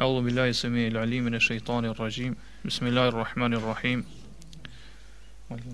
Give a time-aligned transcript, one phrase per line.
[0.00, 4.06] A'udhu billahi sami al-alim e ash rajim Bismillahir rahmanir rahim.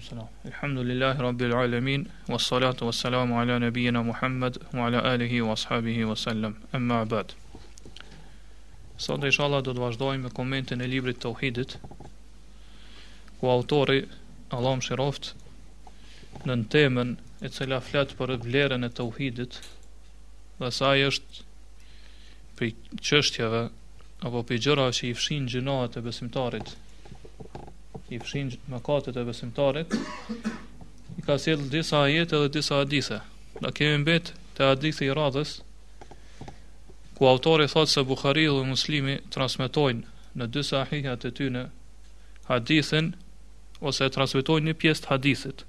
[0.02, 0.26] salam.
[0.44, 6.08] Alhamdulillahi rabbil alamin was salatu was salam ala nabiyina Muhammad wa ala alihi wa ashabihi
[6.08, 6.56] wa sallam.
[6.74, 7.34] Amma ba'd.
[8.98, 11.76] Sot inshallah do të vazhdojmë me komentin e librit Tauhidit
[13.38, 14.08] ku autori
[14.50, 15.32] Allah më shiroft
[16.48, 17.14] në në temën
[17.46, 19.62] e cila flatë për vlerën e uhidit
[20.60, 21.46] dhe sa është
[22.58, 22.72] për
[23.06, 23.66] qështjeve
[24.24, 26.70] apo për gjëra që i fshin gjënohet e besimtarit
[28.16, 29.92] i fshin mëkatet e besimtarit
[31.20, 33.18] i ka sjell disa ajete dhe disa hadithe
[33.60, 35.52] na kemi mbet te hadithi i radhës
[37.18, 41.66] ku autori thotë se Buhariu dhe Muslimi transmetojnë në dy sahihat e tyre
[42.48, 43.12] hadithin
[43.90, 45.66] ose transmetojnë një pjesë të hadithit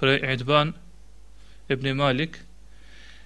[0.00, 0.72] për Edban
[1.68, 2.40] ibn Malik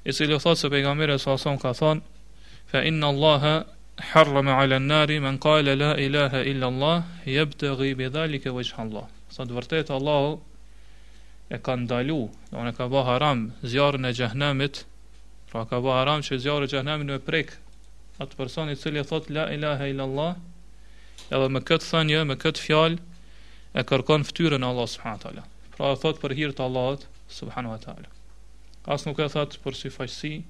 [0.04, 3.54] i cili thotë se pejgamberi sa ka thonë fa inna allaha
[3.98, 9.48] harrama ala nari man qala la ilaha illa Allah jeb të dhalika dhalike Allah sot
[9.48, 10.36] të vërtet Allah
[11.48, 12.18] e ka ndalu
[12.50, 14.84] dhe unë e ka ba haram zjarën e gjahnamit
[15.50, 17.54] pra ka ba haram që zjarën e gjahnamit në prek
[18.20, 20.34] atë personi cili thot la ilaha illa Allah
[21.30, 22.96] edhe me këtë thënje, me këtë fjalë
[23.80, 25.42] e kërkon ftyrën e Allah subhanahu taala.
[25.76, 28.08] Pra e thot për hir të Allahut subhanahu wa taala.
[28.86, 30.44] As nuk e thot për si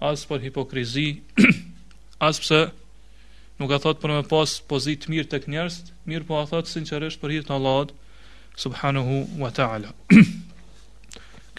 [0.00, 1.08] as për hipokrizi,
[2.18, 2.72] Aspse
[3.60, 7.20] nuk e thot për me pas pozit mirë tek njerëzit, mirë po e thot sinqerisht
[7.22, 7.94] për hir të Allahut
[8.62, 9.92] subhanahu wa taala.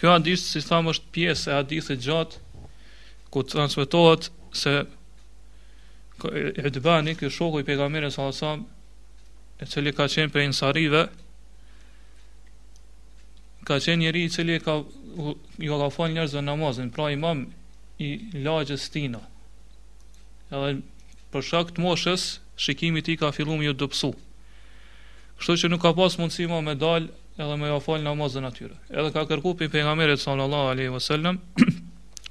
[0.00, 2.44] Kjo hadith si thamë, është pjesë e hadithit gjatë
[3.32, 4.30] ku transmetohet
[4.62, 4.76] se
[6.20, 8.64] Edbani, ky shoku i pejgamberit sallallahu alajhi wasallam,
[9.64, 11.02] i cili ka qenë prej ensarive,
[13.68, 14.74] ka qenë njëri i cili ka
[15.68, 17.46] ju ka fal njerëzën namazin, pra imam
[18.04, 18.12] i
[18.44, 19.22] lagjës Tina
[20.50, 20.80] edhe
[21.34, 22.22] për shak të moshës,
[22.64, 24.10] shikimi ti ka fillu më ju dëpsu.
[25.40, 27.08] Kështu që nuk ka pas mundësi ma me dalë
[27.40, 28.74] edhe me jafal namazën atyre.
[28.90, 31.38] Edhe ka kërku për për nga merit sallallahu aleyhi vësallem,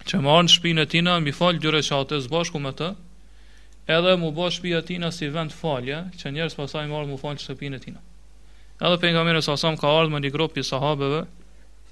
[0.07, 2.91] që më arnë në shpinë e tina, mi falë dyre që atës bashku me të,
[3.95, 7.17] edhe mu bashkë shpi e tina si vend falje, që njerës pasaj më arnë mu
[7.23, 8.03] falë që shpinë e tina.
[8.79, 11.25] Edhe për nga merit ka ardhë me një grupë për sahabeve,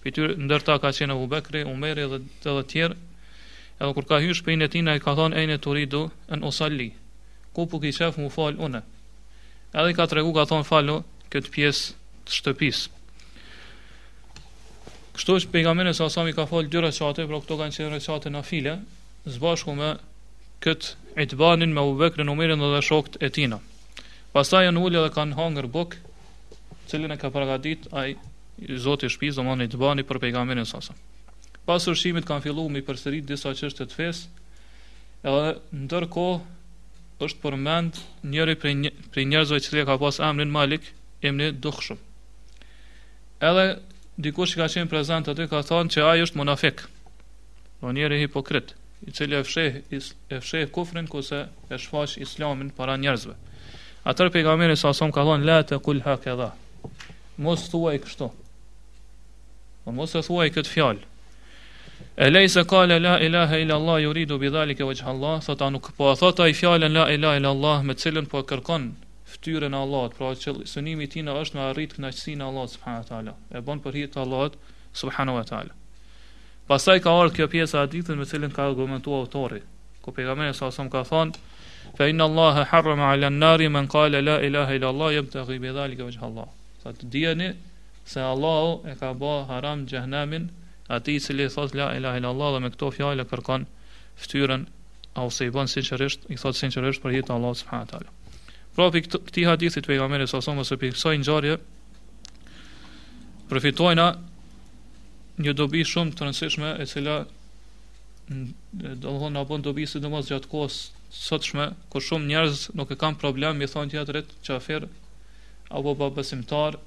[0.03, 2.95] për ndërta ka qenë Abu Bekri, Umeri dhe të tjerë,
[3.77, 5.99] edhe kur ka hyrë shpejnë e tina i ka thonë ene e të rridu
[6.33, 6.87] në osalli,
[7.53, 8.81] ku po ki qef mu falë une.
[9.77, 10.95] Edhe i ka tregu ka thonë falo
[11.33, 11.93] këtë pjesë
[12.27, 12.87] të shtëpisë.
[15.17, 18.29] Kështu është pejgamberi sa sa mi ka fal dy recate, por këto kanë qenë recate
[18.33, 19.93] nafile, file, së bashku me
[20.61, 23.57] kët Itbanin me Ubekr në Umerin dhe shokët e tij.
[24.33, 25.97] Pastaj janë ulë dhe kanë hangër buk,
[26.91, 28.13] cilën e ka përgatitur ai
[28.81, 30.93] Zoti i shtëpisë, domthonë Itbani për pejgamberin sa sa.
[31.67, 34.27] Pas ushimit kanë filluar mi përsërit disa çështje të fesë.
[35.27, 36.39] Edhe ndërkohë
[37.27, 37.97] është përmend
[38.31, 40.87] njëri prej një, prej njerëzve që ka pas emrin Malik,
[41.31, 41.99] emri i dukshëm.
[43.49, 43.65] Edhe
[44.27, 46.85] dikush që ka qenë prezant aty ka thënë se ai është munafik.
[47.81, 48.71] Po njëri hipokrit,
[49.03, 53.35] i cili e fsheh e fsheh kufrin kurse e shfaq Islamin para njerëzve.
[54.07, 56.51] Atë pejgamberi sa som ka thënë la ta kul dha,
[57.43, 58.31] Mos thuaj kështu.
[59.83, 61.05] Po mos e thuaj këtë fjalë.
[62.19, 65.93] E se kale la ilaha ila Allah ju rridu bidhali ke Allah, thot a nuk
[65.95, 68.95] po a thot a i fjallën la ilaha ila Allah me cilën po kërkon
[69.33, 73.05] ftyrën e Allahot, pra që sënimi tina është me arrit knaqësin e Allahot, subhanu wa
[73.05, 74.55] ta'ala, e bon për hitë Allahot,
[74.93, 75.69] subhanu wa ta'ala.
[76.67, 79.61] Pasaj ka ardhë kjo pjesë a ditën me cilën ka argumentu autori,
[80.01, 81.37] ku pegamene sa osëm ka thonë,
[82.01, 85.27] fe inë Allahe harra me alen nari me në kale la ilaha ila Allah, jem
[85.29, 86.47] të gjibidhali ke Allah.
[86.81, 87.51] Sa djeni
[88.05, 90.49] se Allahot e ka ba haram gjehnamin,
[90.87, 93.65] ati i cili thot la ilaha illallah dhe me këto fjale kërkon
[94.21, 94.61] fytyrën
[95.23, 98.09] ose i bën sinqerisht, i thot sinqerisht për hitë Allah subhanahu wa taala.
[98.77, 101.57] Pra pik këtë hadithi të pejgamberit sa somos për kësaj ngjarje
[103.51, 104.05] përfitojna
[105.45, 108.45] një dobi shumë të rëndësishme e cila mm,
[108.85, 110.77] do të thonë na bën dobi sidomos gjatë kohës
[111.23, 116.79] sotshme ku shumë njerëz nuk e kanë problem mi thonë teatrit çafer apo babasimtar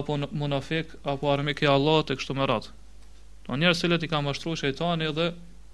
[0.00, 2.77] apo munafik apo armik i Allahut e kështu me radhë.
[3.48, 5.26] Po njerëz selet i kanë mashtruar shejtani dhe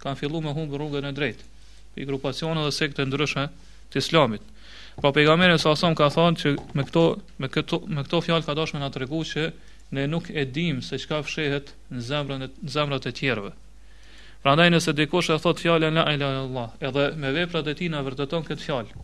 [0.02, 1.46] kanë filluar me humb rrugën e drejtë,
[1.98, 3.48] i grupacione dhe sekte ndryshe
[3.90, 4.44] të Islamit.
[5.02, 7.02] Pa pejgamberi sa sallallahu ka thënë që me këto
[7.42, 9.48] me këto me këto fjalë ka dashur na treguar se
[9.96, 13.50] ne nuk e dim se çka fshehet në zemrën e zemrat e tjerëve.
[14.46, 17.90] Prandaj nëse dikush e thot fjalën la ilaha illa allah, edhe me veprat e tij
[17.90, 19.02] na vërteton këtë fjalë.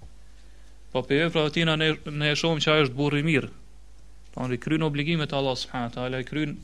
[0.95, 1.91] Po për veprat e tij na ne,
[2.23, 3.51] ne e shohim që ai është burr i mirë.
[4.37, 6.59] Tanë pra, kryen obligimet e Allah subhanahu wa taala, kryen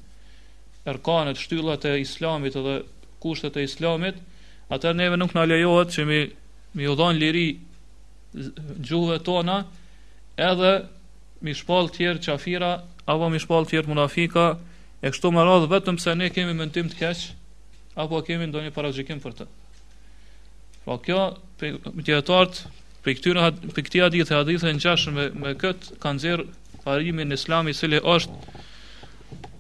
[0.87, 2.77] erkanet, shtyllat e islamit edhe
[3.21, 4.19] kushtet e islamit,
[4.71, 6.21] atër neve nuk në lejohet që mi,
[6.79, 7.47] mi udhon liri
[8.87, 9.59] gjuhve tona
[10.51, 10.73] edhe
[11.45, 12.71] mi shpal tjerë qafira
[13.13, 14.47] apo mi shpal tjerë munafika
[15.07, 17.25] e kështu më radhë vetëm se ne kemi mëntim të keq
[18.05, 19.47] apo kemi ndonjë parazgjikim për të.
[20.85, 21.21] Pra kjo,
[21.59, 22.61] për tjetart,
[23.03, 26.47] për këtyre për këtia ditë e hadithe në qashën me, me këtë kanë zirë
[26.85, 28.55] parimin islami sili është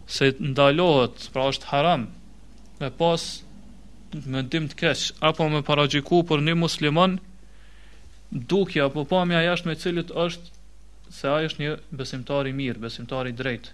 [0.06, 2.06] se ndalohet, pra është haram.
[2.80, 3.22] Me pas
[4.26, 7.16] me ndim të keq apo me paragjiku për një musliman
[8.30, 10.52] dukja apo pamja jashtë me cilët është
[11.16, 13.72] se ai është një besimtar i mirë, besimtar i drejtë.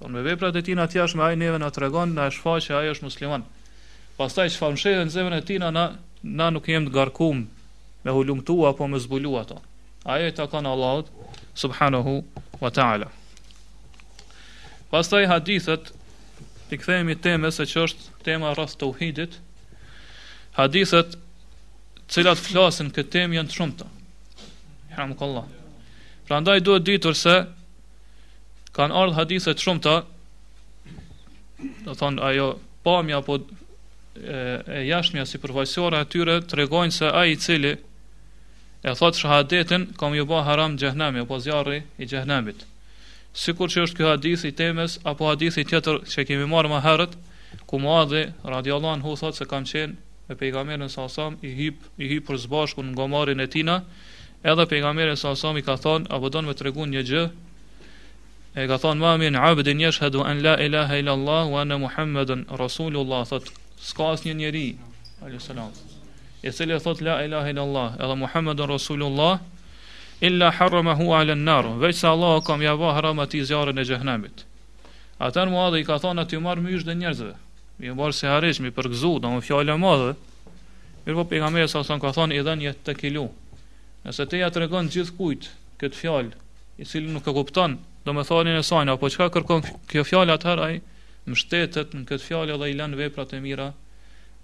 [0.00, 2.88] Don me veprat e tij të thash me ai neve na tregon na shfaqe ai
[2.94, 3.44] është musliman.
[4.18, 5.70] Pastaj çfarë mshehën zemrën e tij na
[6.36, 7.44] na nuk jemi të garkum
[8.04, 9.60] me hulumtu apo me zbulu ato.
[10.04, 11.06] Ai e takon Allahut
[11.54, 12.24] subhanahu
[12.60, 13.10] wa taala.
[14.90, 15.92] Pastaj hadithet,
[16.70, 19.32] i kthejemi teme se që është tema rrës të uhidit,
[20.58, 21.14] hadithet
[22.10, 23.88] cilat flasin këtë temë janë të shumë të.
[24.96, 27.34] Hamë Prandaj Pra ndaj duhet ditur se
[28.78, 29.94] kanë ardhë hadithet të të,
[31.90, 32.48] do thonë ajo
[32.86, 37.76] pamja apo e, jashmja si përfajsore atyre të regojnë se a i cili
[38.82, 42.69] e thotë shahadetin kom ju ba haram gjehnemi apo zjarri i gjehnemit
[43.36, 47.12] sikur që është ky hadith i temës apo hadithi tjetër që kemi marë më herët,
[47.66, 49.94] ku Muadhi radhiyallahu anhu thotë se kam qenë
[50.28, 53.76] me pejgamberin sa sasam, i hip i hip për zbashku në gomarin e tina,
[54.42, 57.24] edhe pejgamberi sa sam i ka thonë apo don me tregu një gjë,
[58.58, 62.42] e ka thonë mami në abdin yashhadu an la ilaha illa allah wa anna muhammadan
[62.58, 63.46] rasulullah thot
[63.90, 64.66] s'ka asnjë njeri,
[65.22, 65.70] alayhis salam.
[66.42, 69.38] E cili thot la ilaha illa allah, edhe Muhammedën rasulullah,
[70.20, 73.84] illa harrama hu ala nar veç se allah kam më java haram atë zjarrin e
[73.88, 74.42] xhehenamit
[75.20, 77.32] atë muadh i ka thonë aty marr mysh dhe njerëzve
[77.80, 80.10] mi marr se harish mi përgzu do më fjalë madhe
[81.06, 83.24] mir po pejgamberi sa son ka thonë i dhan jetë tekilu
[84.04, 85.48] nëse te ja tregon kujt
[85.80, 86.36] kët fjalë
[86.78, 90.36] i cili nuk e kupton do më thonin e sajnë, apo çka kërkon kjo fjalë
[90.36, 90.76] atëherë ai
[91.28, 93.72] mbështetet në kët fjalë dhe i lën veprat e mira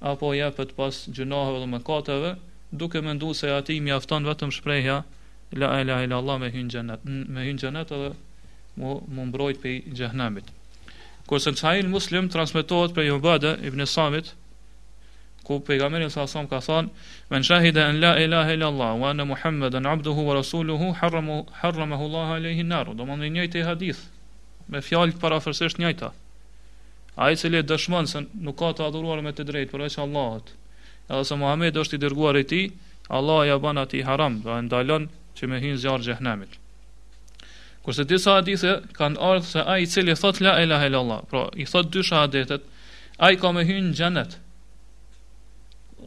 [0.01, 2.33] apo jepet pas gjunoheve dhe mëkateve
[2.73, 5.03] duke menduar se ati mjafton vetëm shprehja
[5.51, 8.13] la ilaha illa allah me hyn xhenet me hyn xhenet edhe
[8.77, 10.45] mu mu mbrojt pe xhenemit
[11.27, 14.33] kurse sahih muslim transmetohet prej ubade ibn samit
[15.45, 16.91] ku pejgamberi sa sa ka thon
[17.31, 22.05] men shahida an la ilaha illa allah wa anna muhammeden abduhu wa rasuluhu harramu harramahu
[22.09, 24.01] allah alayhi nar do mendoj njëjtë hadith
[24.69, 26.11] me fjalë parafërsisht njëjta
[27.23, 30.51] ai i cili dëshmon se nuk ka të adhuruar me të drejtë përveç Allahut
[31.11, 32.69] edhe se Muhamedi është i dërguar i tij
[33.09, 35.05] Allah ja ban atij haram do ndalon
[35.37, 36.57] që me hinë zjarë gjehnemit.
[37.85, 41.69] Kurse disa hadithe kanë ardhë se ai i cili thot la ilaha illallah, pra i
[41.69, 42.65] thot dy shahadetet,
[43.23, 44.39] ai ka me hyn xhenet.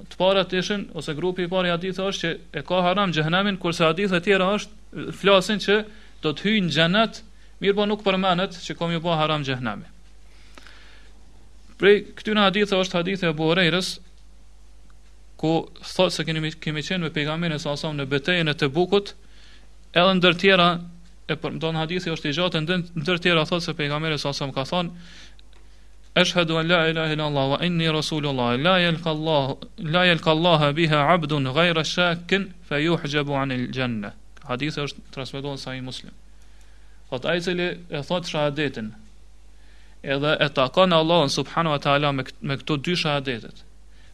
[0.10, 3.86] Të parat ishin ose grupi i parë i është që e ka haram xhenemin, kurse
[3.86, 5.80] hadithe e tjera është flasin që
[6.24, 7.22] do të hyjnë xhenet,
[7.64, 9.88] mirë po nuk përmendet që kom ju bë haram xhenemi.
[11.80, 13.94] Prej këtyre hadithe është hadithe e Buhurejrës,
[15.39, 15.51] ku
[15.88, 19.13] thotë se kemi, kemi qenë me pejgamberin e sasam në betejën e të bukut,
[19.95, 20.65] edhe ndër tjera,
[21.31, 22.62] e përmendon hadithi është i gjatë,
[23.00, 25.15] ndër tjera thotë se pejgamberi e sasam ka thonë,
[26.24, 31.47] është hëdu an la ilaha illa Allah, wa inni Rasulullah, la jel Allah biha abdun
[31.56, 34.12] gajra shakin, fe ju al anil gjenne.
[34.49, 36.11] Hadithi është transmetuar sa i muslim.
[37.14, 38.92] Thotë ajë cili e thotë shahadetin,
[40.04, 43.64] edhe e takon Allahun subhanu wa ta'ala me, me këto dy shahadetet,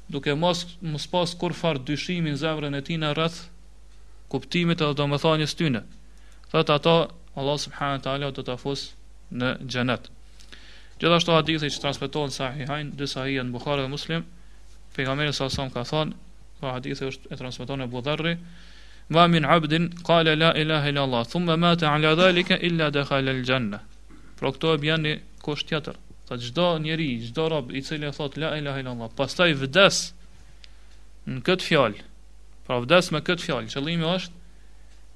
[0.09, 3.37] duke mos mos pas kur far dyshimin zavrën e tij në rreth
[4.29, 5.81] kuptimit edhe domethënies s'tyne.
[6.51, 6.95] Thot ato
[7.35, 8.91] Allah subhanahu taala do ta fus
[9.31, 10.09] në xhenet.
[11.01, 14.23] Gjithashtu hadithi që se transmeton Sahihain, dy Sahihain dhe Muslim,
[14.95, 16.15] pejgamberi sa sa ka thonë, ka
[16.61, 18.37] po hadith që është e transmeton e budherri,
[19.09, 23.79] "Ma min 'abdin qala la ilaha illa Allah, thumma mata 'ala zalika illa dakhala al-janna."
[24.37, 24.79] Pra këto
[25.45, 25.95] kusht tjetër.
[26.27, 29.97] Tha çdo njeri, çdo rob i cili thot la ilaha illa allah, pastaj vdes
[31.29, 32.01] në këtë fjalë.
[32.65, 34.39] Pra vdes me këtë fjalë, qëllimi është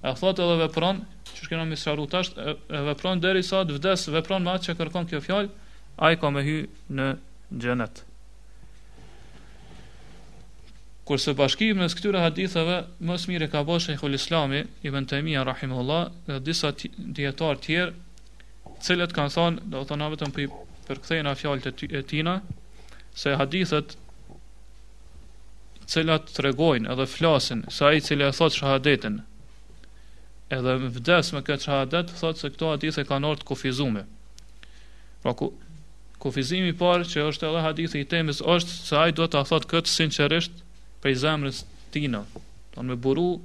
[0.05, 0.99] e thot edhe vepron,
[1.31, 2.29] çu shkena me sharru tash,
[2.71, 5.49] e vepron derisa të vdes, vepron me atë që kërkon kjo fjalë,
[6.05, 6.59] ai ka me hy
[6.99, 7.07] në
[7.63, 8.03] xhenet.
[11.09, 12.77] Kur së bashki me këtyre haditheve,
[13.09, 14.61] më së miri ka bosh Sheikhul Islami
[14.91, 17.93] Ibn Taymiyah rahimullah, dhe disa dietar të tjerë,
[18.77, 20.37] të cilët kanë thënë, do të thonë vetëm
[20.89, 22.33] përkthejnë a fjallët e tina,
[23.13, 23.93] se hadithet
[25.89, 29.21] cilat të regojnë edhe flasin, se i cili e thot shahadetin,
[30.53, 34.03] edhe vdes me këtë shahadet, thot se këto hadithet kanë orë të kofizume.
[35.23, 35.51] Pra ku,
[36.21, 39.69] kofizimi parë që është edhe hadithi i temis është se i do të a thot
[39.71, 40.63] këtë sinqerisht
[41.03, 41.61] prej zemrës
[41.93, 42.23] tina,
[42.73, 43.35] ton me buru,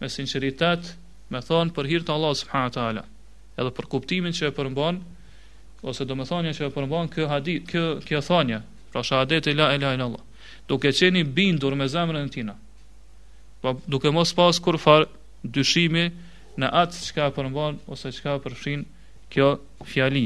[0.00, 0.92] me sinceritet,
[1.32, 3.06] me thonë për hirtë Allah subhanahu
[3.52, 5.00] edhe për kuptimin që e përmban
[5.82, 8.60] ose do të thonë që e mban kjo hadith, kjo kjo thënie,
[8.92, 10.24] pra shahadeti la ilaha illa allah,
[10.68, 12.54] duke qenë bindur me zemrën e tina,
[13.62, 15.04] Po duke mos pas kur far
[15.46, 16.08] dyshimi
[16.58, 18.80] në atë çka po mban ose çka përfshin
[19.30, 19.52] kjo
[19.86, 20.24] fjali.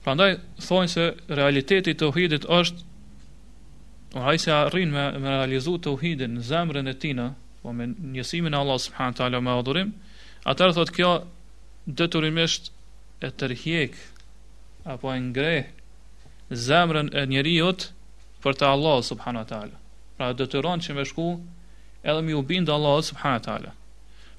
[0.00, 2.80] Prandaj thonë se realiteti i tauhidit është
[4.16, 7.28] ai se arrin me, me realizu tauhidin në zemrën e tina,
[7.60, 9.92] po me njësimin e Allah subhanahu taala me adhurim,
[10.48, 11.12] atëherë thotë kjo
[11.86, 12.72] detyrimisht
[13.24, 13.92] e tërhjek
[14.92, 15.64] apo e ngreh
[16.66, 17.88] zemrën e njeriut
[18.44, 19.76] për të Allah subhanu wa ta'ala.
[20.16, 21.28] Pra dëtyron që me shku
[22.10, 23.70] edhe mi u bindë Allah subhanu wa ta'ala.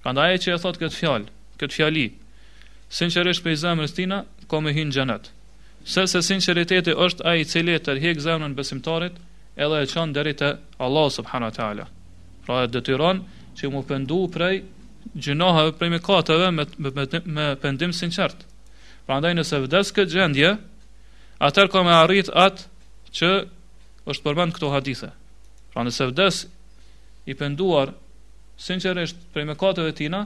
[0.01, 2.07] Pra nda e që e thot këtë fjallë, këtë fjalli,
[2.97, 5.31] sinqerisht për i zemrës tina, ko me hinë gjenet.
[5.93, 9.17] Se se sinqeriteti është a i cili e tërhjek zemrën besimtarit,
[9.65, 10.51] edhe e qënë dheri të
[10.85, 11.85] Allah subhanu wa ta'ala.
[12.45, 13.23] Pra e dëtyron
[13.57, 14.55] që mu pëndu prej
[15.21, 18.53] gjinohave prej me katëve me, me, me, me pëndim sinqertë.
[19.05, 20.51] Pra ndaj nëse vdes këtë gjendje,
[21.47, 22.65] atër ka me arrit atë
[23.19, 23.29] që
[24.11, 25.11] është përmend këto hadithe.
[25.73, 26.39] Pra nëse vdes
[27.33, 27.93] i penduar,
[28.65, 30.23] sinqeresht, prej me katëve tina,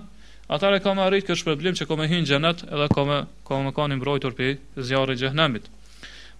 [0.55, 3.19] atër e ka me arrit kështë problem që ka me hinë gjenet edhe ka me,
[3.49, 4.55] ka me ka një mbrojtur për
[4.91, 5.67] zjarë i gjehnemit.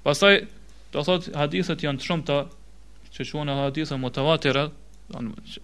[0.07, 0.39] Pasaj,
[0.95, 2.39] të thot, hadithet janë të shumë të
[3.17, 4.63] që që në hadithet motavatire,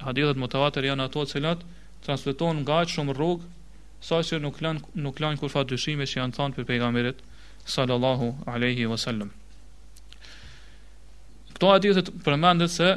[0.03, 1.63] hadithet motavatire janë ato cilat,
[2.05, 3.53] transmeton nga që shumë rrugë
[4.05, 7.17] sa që nuk lën nuk lën kur fat dyshime që janë thënë për pejgamberin
[7.73, 9.31] sallallahu alaihi wasallam.
[11.55, 12.89] Kto a dihet përmendet se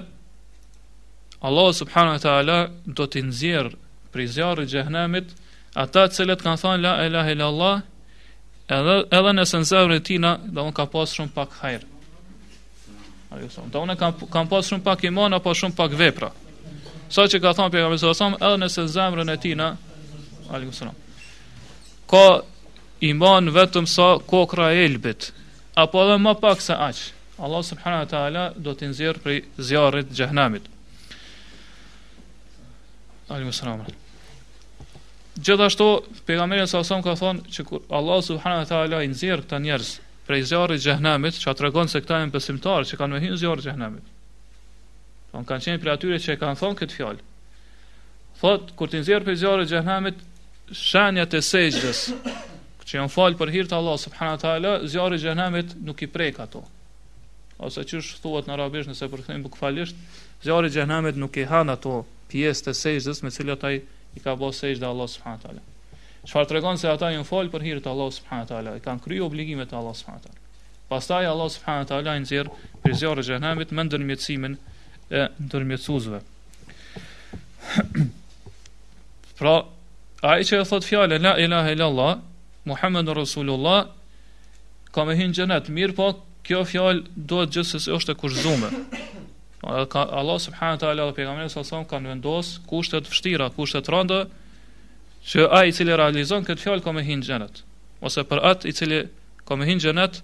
[1.49, 3.71] Allah subhanahu wa taala do të nxjerr
[4.13, 5.33] prej zjarrit të xhehenamit
[5.81, 7.77] ata të cilët kanë thënë la ilaha illa allah
[8.79, 11.83] edhe edhe nëse në zemrën e tina do të ka pas shumë pak hajër.
[13.33, 13.97] Ai thonë, "Do kanë
[14.35, 16.31] kanë pas shumë pak iman apo shumë pak vepra."
[17.09, 19.69] Sa që ka thënë pejgamberi sallallahu alaihi wasallam, edhe nëse zemrën e tina
[20.51, 20.95] alaihi wasallam.
[22.11, 22.41] Ka
[23.03, 25.33] iman vetëm sa kokra e elbit,
[25.77, 27.05] apo edhe më pak se aq.
[27.39, 29.41] Allah subhanahu wa taala do të nxjerr prej
[29.71, 30.65] zjarrit të xhehenamit.
[33.29, 33.85] Alaihi wasallam.
[35.39, 35.89] Gjithashtu
[36.27, 39.93] pejgamberi sa sa ka thonë që kur Allah subhanahu wa taala i nxjerr këta njerëz
[40.27, 43.67] prej zjarrit të xhehenamit, çka tregon se këta janë besimtarë që kanë hyrë në zjarrin
[43.69, 44.11] xhehenamit.
[45.31, 47.23] Don po, kanë qenë për atyre që e kanë thonë këtë fjalë.
[48.41, 50.19] Thot, kur të nxjerr prej zjarrit të xhehenamit,
[50.75, 52.01] shenja e sejgjës,
[52.85, 56.41] që janë falë për hirtë Allah, subhanahu të ala, zjarë i gjenemit nuk i prek
[56.45, 56.65] ato.
[57.59, 59.97] Ose që është thuat në rabish nëse për këthejmë bukfalisht,
[60.45, 62.01] zjarë i gjenemit nuk i hanë ato
[62.33, 63.75] pjesë të sejgjës, me cilë ataj
[64.17, 65.65] i ka bo sejgjë dhe Allah, subhanë të ala.
[66.29, 69.27] Shfar të regonë se ata janë falë për hirtë Allah, subhanë ala, i kanë kryu
[69.29, 70.43] obligimet të Allah, subhanë ala.
[70.89, 74.59] Pastaj Allah, subhanë ala, i nëzirë për zjarë i gjenemit me ndërmjëtsimin
[75.17, 76.21] e ndërmjëtsuzve.
[79.39, 79.55] Pra,
[80.27, 83.85] i që e thot fjalë la ilaha illallah allah muhammedur rasulullah
[84.93, 86.09] ka me hyn xhenet mirë po
[86.47, 88.71] kjo fjalë duhet se është e kushzume.
[89.63, 93.79] allah subhanahu wa taala dhe pejgamberi sallallahu alaihi wasallam kanë vendos kushte të vështira kushte
[93.83, 94.21] të rënda
[95.31, 97.63] që ai i cili realizon këtë fjalë ka me hyn xhenet
[98.03, 99.01] ose për atë i cili
[99.47, 100.23] ka me hyn xhenet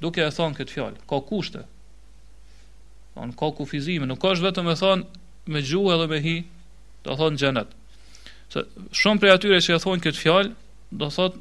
[0.00, 1.62] duke e thonë këtë fjalë ka kushte
[3.40, 5.06] ka kufizime nuk ka vetëm e thon
[5.48, 6.36] me gjuhë edhe me hi
[7.04, 7.68] do thon xhenet
[8.52, 8.60] Se
[9.00, 10.50] shumë prej atyre që e thonë këtë fjalë,
[11.02, 11.40] do thotë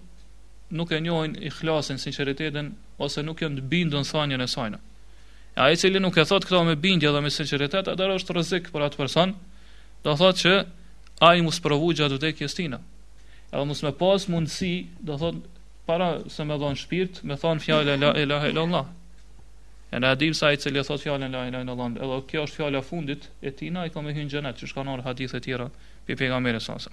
[0.79, 2.69] nuk e njohin ihlasin, sinqeritetin
[3.07, 4.71] ose nuk janë të bindur thënien e saj.
[5.53, 8.37] E ai i cili nuk e thot këto me bindje dhe me sinqeritet, atë është
[8.37, 9.35] rrezik për atë person,
[10.05, 10.55] do thotë që
[11.27, 12.79] ai mos provu gjatë vdekjes tina.
[13.53, 14.73] Edhe mos më pas mundësi,
[15.05, 15.51] do thotë
[15.89, 18.85] para se më dhon shpirt, më thon fjalën la ilaha illallah.
[19.93, 22.81] E na dim sa i cili thot fjalën la ilaha illallah, edhe kjo është fjala
[22.87, 25.69] fundit e tina, ai ka më hyrë në xhenet, çka kanë hadithe të tjera
[26.07, 26.91] për pejgamberin sasa.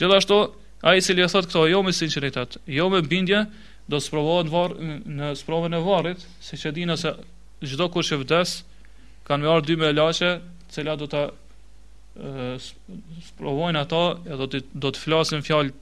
[0.00, 0.38] Gjithashtu,
[0.86, 3.44] a i cili e thot këto jo me sinceritet, jo me bindje,
[3.90, 7.10] do të sprovohet var, në sprovën e varit, si që dina se
[7.66, 8.52] çdo kur që vdes,
[9.26, 10.34] kanë me arë dy me lache,
[10.70, 11.24] cila do të
[12.60, 15.74] sprovojnë ata, e do të, do të flasin fjallë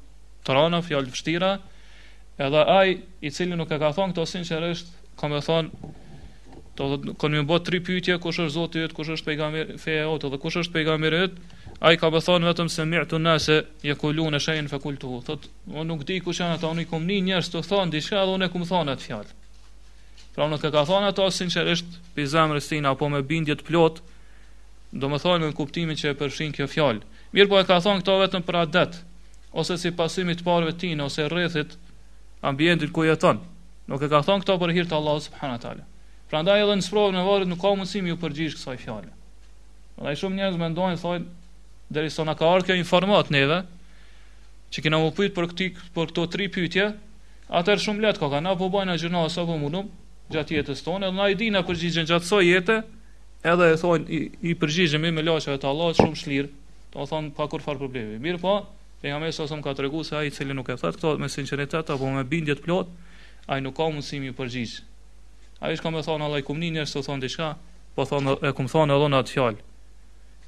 [0.47, 1.53] të rana, fjallë vështira,
[2.47, 5.93] edhe a i cili nuk e ka thonë këto sinqerisht, ka me thonë,
[6.79, 10.09] do të kanë më bë tri pyetje kush është zoti yt, kush është pejgamberi feja
[10.23, 11.39] dhe kush është pejgamberi yt
[11.79, 16.19] ai ka më thon vetëm se mirtu nase yakulun shein fakultuhu thot o nuk di
[16.21, 19.05] kush janë ata unë kum ni njerëz të thon diçka dhe unë kum thon atë
[19.07, 19.35] fjalë
[20.35, 24.03] pra unë ka thon ato sinqerisht pe zemrës tin apo me bindje të plot
[24.91, 28.03] do të thonë me kuptimin që e përfshin kjo fjalë mirë po e ka thon
[28.03, 28.99] këto vetëm për adet
[29.55, 31.79] ose si pasimi të parëve tin ose rrethit
[32.43, 33.39] ambientit ku jeton
[33.87, 35.85] nuk e ka thon këto për hir të Allahut subhanahu teala
[36.31, 39.07] prandaj edhe në sprovën e varrit nuk ka mundësi më u përgjigj kësaj fjalë.
[40.05, 41.29] Dhe shumë njerëz mendojnë thonë
[41.90, 43.62] deri sa na ka ardhur kjo informat neve,
[44.73, 45.66] që kemë u pyet për këtë
[45.97, 46.87] për këto tri pyetje,
[47.49, 49.88] atëherë shumë lehtë ka kanë po apo bëjnë gjëna ose apo mundum
[50.28, 52.78] gjatë jetës tonë, edhe na i dinë përgjigjen gjatë sa jete,
[53.49, 54.18] edhe e thonë i,
[54.52, 56.50] i përgjigjen me lëshë të Allahut shumë shlir,
[56.92, 58.21] do thon pa kur far problemi.
[58.21, 58.59] Mirë po,
[59.00, 61.88] pejgamberi sa më ka treguar se ai i cili nuk e thot këto me sinqeritet
[61.95, 62.92] apo me bindje të plot,
[63.49, 64.83] ai nuk ka mundësi të përgjigjë.
[65.64, 67.54] Ai s'ka më thon Allahu kumni, nëse thon diçka,
[67.97, 69.64] po thon e kum thon edhe në atë fjalë.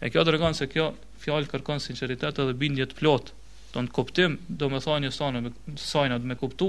[0.05, 3.31] E kjo tregon se kjo fjalë kërkon sinqeritet edhe bindje të plot.
[3.75, 5.53] Don kuptim, do të thonë një sonë me
[5.85, 6.69] sajna të më kuptu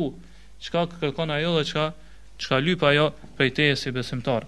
[0.66, 1.86] çka kërkon ajo dhe çka
[2.42, 4.46] çka lyp ajo prej teje si besimtar.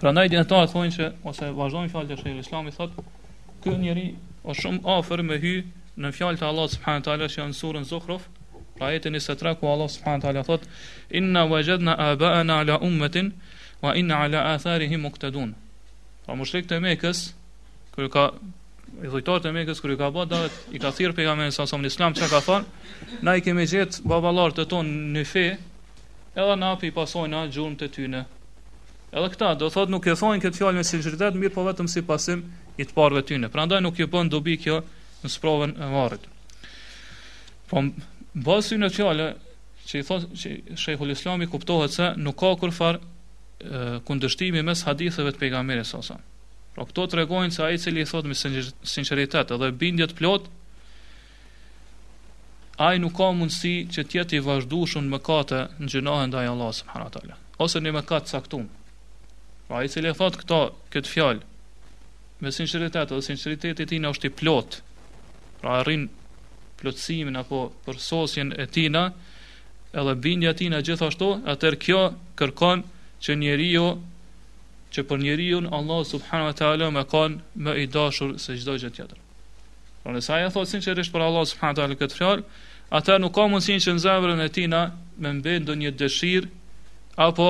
[0.00, 3.04] Prandaj dhe ata thonë se ose vazhdojmë fjalët të shehë Islami thotë
[3.62, 4.06] ky njeri
[4.42, 5.54] është shumë afër me hy
[6.02, 8.24] në fjalë të Allahut subhanahu teala që janë surën Zuhruf,
[8.78, 10.70] pra ajetin 23 ku Allah subhanahu teala thotë
[11.20, 13.32] inna wajadna aba'ana ala ummatin
[13.82, 15.52] wa inna ala atharihim muqtadun.
[16.24, 17.22] Pra mushrikët e Mekës
[17.94, 18.26] kur ka
[19.02, 21.90] i dhujtarët e Mekës kur i ka bërë dat i ka thirr pejgamberin sa në
[21.90, 22.86] Islam çka ka thonë,
[23.26, 25.44] na i kemi gjetë baballarët e tonë në fe,
[26.36, 28.22] edhe na i pasojnë gjurmët e tyne.
[29.12, 32.02] Edhe këta do thotë nuk e thonë këtë fjalë me sinqeritet, mirë po vetëm si
[32.08, 32.44] pasim
[32.80, 33.50] i të parëve tyne.
[33.52, 34.78] Prandaj nuk ju bën dobi kjo
[35.24, 36.26] në sprovën e varrit.
[37.68, 37.82] Po
[38.48, 39.26] bosi në fjalë
[39.88, 43.00] që i thotë që Shejhul Islami kuptohet se nuk ka kurfar
[44.08, 46.30] kundërshtimi mes haditheve të pejgamberit sallallahu
[46.72, 50.46] Pra këto të regojnë se a i cili i thot me sinceritet edhe bindjet plot,
[52.80, 56.88] a i nuk ka mundësi që tjeti vazhdushun më kate në gjënahën dhe Allah së
[56.88, 58.70] më ose një më kate saktun.
[59.68, 60.60] Pra a i cili i thot këto,
[60.94, 61.42] këtë fjalë
[62.42, 64.80] me sinceritet edhe sinceritetit tina është i plot,
[65.60, 66.08] pra arrin
[66.80, 69.04] plotësimin apo përsosjen e tina,
[69.92, 72.00] edhe bindja tina gjithashtu, atër kjo
[72.40, 72.82] kërkon
[73.22, 73.86] që njeri jo
[74.92, 77.22] që për njeriu Allah subhanahu wa taala më ka
[77.64, 79.18] më i dashur se çdo gjë tjetër.
[80.02, 82.42] Pra nëse ai thot sinqerisht për Allah subhanahu wa taala këtë fjalë,
[82.98, 84.82] atë nuk ka mundësi që në zemrën e tij na
[85.22, 86.52] më mbë ndonjë dëshirë
[87.26, 87.48] apo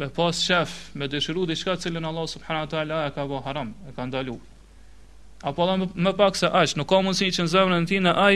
[0.00, 3.42] me pas shef me dëshiru diçka që lën Allah subhanahu wa taala e ka bëu
[3.46, 4.42] haram, e ka ndaluar.
[5.46, 8.28] Apo dhe më pak se aqë, nuk ka mundësi që në zemrën e tina na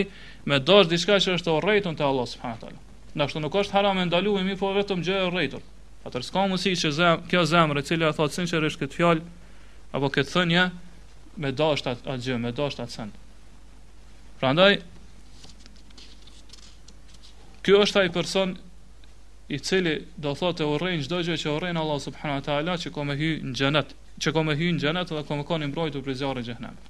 [0.48, 3.42] me dash diçka që është o rejton te Allah subhanahu wa taala.
[3.42, 5.62] nuk është haram e ndaluar, mirë po vetëm gjë e urrëtur.
[6.04, 8.96] Atër s'ka më që zem, kjo zemrë e cilë e thotë sinë që rrishë këtë
[8.98, 9.22] fjallë,
[9.96, 10.64] apo këtë thënje,
[11.40, 13.20] me dasht atë atë gjë, me dasht atë sendë.
[14.38, 14.74] Pra ndaj,
[17.64, 18.52] kjo është ai person
[19.56, 22.92] i cili do thotë e orrejnë gjdo gjë që orrejnë Allah subhanu wa ta'ala që
[22.96, 25.70] ko me hy në gjenet, që ko me hy në gjenet dhe ko me konë
[25.70, 26.84] imbrojtu për zjarë i gjehnemi,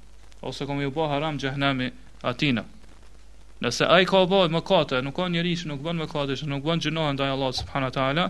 [0.49, 1.87] ose ko me ju bo haram gjehnemi
[2.31, 2.65] atina.
[3.63, 6.81] Nëse ai ka bën mëkate, nuk ka njerëz që nuk bën mëkate, që nuk bën
[6.83, 8.25] gjinohen ndaj Allah subhanahu wa taala,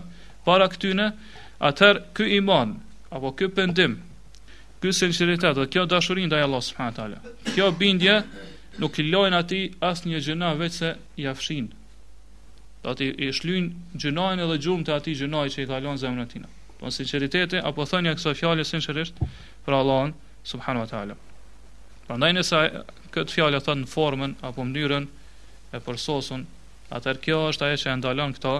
[0.46, 1.08] para këtyne,
[1.66, 2.76] atër kë iman,
[3.10, 3.98] apo kë pendim,
[4.82, 7.08] kë sinceritet, dhe kjo dashurin dhe Allah subhanë
[7.54, 8.20] Kjo bindje,
[8.78, 10.92] nuk i lojnë ati asë një gjëna vetë
[11.24, 11.72] ia fshin.
[12.84, 16.30] Dhe ati i shlyn gjënajnë edhe gjumë të ati gjënajnë që i kalonë zemrën e
[16.32, 16.48] tina.
[16.78, 20.14] Po sinceriteti, apo thënja këso fjalë sinqerisht sincerisht, për Allahën
[20.46, 21.16] subhanë tala.
[22.06, 22.60] Prandaj nëse
[23.16, 25.08] këtë fjalë thon në formën apo mënyrën
[25.74, 26.44] e përsosur,
[26.96, 28.54] atër kjo është ajo që e ndalon këto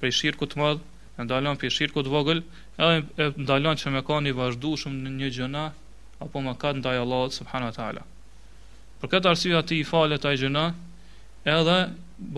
[0.00, 0.80] prej shirku të madh
[1.20, 2.40] e ndalon për shirkut vogël,
[2.80, 5.64] edhe e ndalon që me ka një vazhdu shumë në një gjëna,
[6.24, 8.04] apo me ka ndaj Allah, subhanu wa ta'ala.
[9.00, 10.64] Për këtë arsivë ati i falet të i gjëna,
[11.56, 11.76] edhe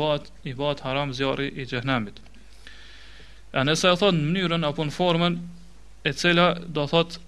[0.00, 2.18] bat, i bat haram zjarë i gjëhnemit.
[3.54, 5.38] E nëse e thotë në mënyrën apo në formën,
[6.08, 7.20] e cila do thotë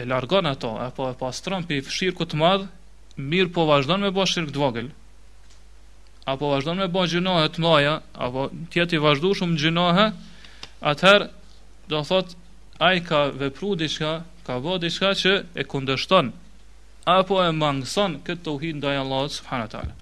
[0.00, 2.66] e largon ato, to, e e pastron për shirkut madhë,
[3.30, 4.90] mirë po vazhdon me bo shirkut vogël,
[6.30, 7.94] apo vazhdon me bo gjënohet mëja,
[8.26, 10.26] apo tjeti vazhdu shumë gjënohet,
[10.80, 11.26] Atëherë
[11.92, 12.34] do thot
[12.80, 14.12] ai ka vepru diçka,
[14.46, 16.32] ka bë diçka që e kundërshton
[17.14, 19.94] apo e mangëson këtë tauhid ndaj Allahut subhanahu wa taala.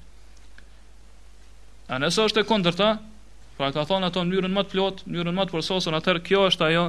[1.90, 2.88] A nëse është e kundërta,
[3.58, 6.22] pra ka thonë ato në mënyrën më të plotë, në mënyrën më të përsosur, atëherë
[6.28, 6.84] kjo është ajo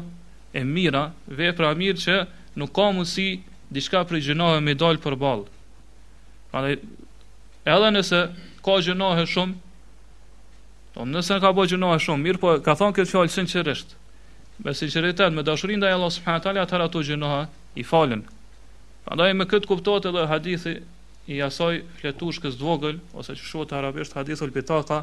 [0.54, 1.04] e mira,
[1.39, 2.19] vepra e mirë që
[2.62, 3.28] nuk ka mundësi
[3.78, 6.78] diçka për gjënohe me dalë për balë.
[7.73, 8.19] edhe nëse
[8.65, 9.56] ka gjënohe shumë,
[10.99, 13.93] Po nëse ka bëjë gjuna shumë, mirë po ka thonë këtë fjalë sinqerisht.
[14.65, 17.29] Me sinqeritet, me dashurinë ndaj Allah subhanahu taala atëra ato gjuna
[17.79, 18.25] i falën.
[19.05, 20.73] Prandaj me këtë kuptohet edhe hadithi
[21.31, 24.99] i asoj fletushkës dvogël ose që shohet arabisht hadithu al-bitaka,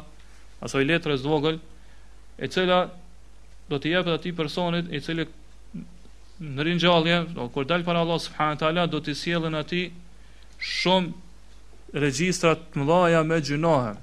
[0.69, 1.57] asoj letrës dvogël,
[2.37, 2.77] e cila
[3.73, 5.25] do t'i japë atij personit i cili
[6.51, 9.87] në ringjallje, do kur dal para Allah subhanahu taala do t'i sjellën atij
[10.75, 13.95] shumë regjistra të mëdha me gjunohe,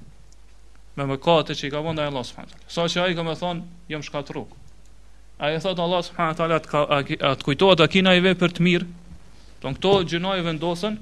[0.95, 2.69] me mëkate që i ka bënë Allah subhanahu taala.
[2.73, 4.45] Sa që ai ka më thon, jam shkatru.
[5.43, 6.69] Ai i thot Allah subhanahu taala at,
[7.31, 8.87] at kujtohet a kina i vepër të mirë.
[9.63, 9.93] Don këto
[10.39, 10.99] i vendosen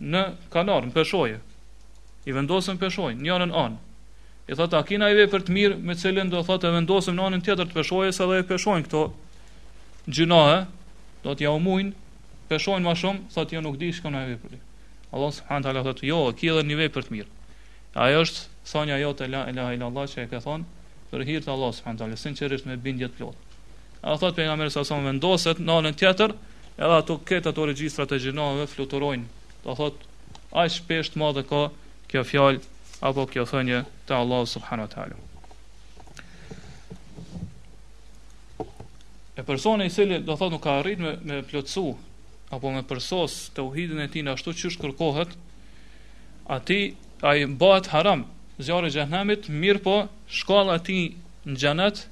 [0.00, 0.22] në
[0.54, 1.40] kanar, në peshoje.
[2.26, 3.76] I vendosen peshojë, një anën an.
[4.48, 7.44] I thot a kina i vepër të mirë me cilën do thotë vendosëm në anën
[7.46, 9.04] tjetër të peshojës edhe e peshojnë këto
[10.08, 10.58] gjinoje,
[11.24, 11.92] do t'ja umujnë,
[12.50, 14.56] peshojnë më shumë, thot jo nuk di shkëm në vepër.
[15.12, 17.32] Allah subhanahu taala thot jo, kjo është një vepër të mirë.
[17.96, 20.66] Ajo është thonja jote la ilaha illa Allah që e ka thon
[21.12, 23.54] për hir të Allah subhanahu taala, sinqerisht me bindje të plotë.
[24.12, 26.34] A thot pejgamberi sa sa vendoset në anën tjetër,
[26.76, 29.24] edhe ato këta ato regjistra të gjinove fluturojnë.
[29.64, 30.04] Do thot
[30.60, 31.62] aq shpesh të madhe ka
[32.12, 32.60] kjo fjalë
[33.08, 33.80] apo kjo thënie
[34.10, 35.16] të Allah subhanahu taala.
[39.36, 41.88] E personi i cili do thot nuk ka arritur me, me plotsu
[42.56, 45.32] apo me përsos të uhidin e tina ashtu që shkërkohet,
[46.58, 46.80] ati
[47.22, 48.24] ai bëhet haram
[48.60, 49.94] zjarri i xhenemit, mirë po
[50.38, 50.98] shkalla ati
[51.46, 52.02] në xhenet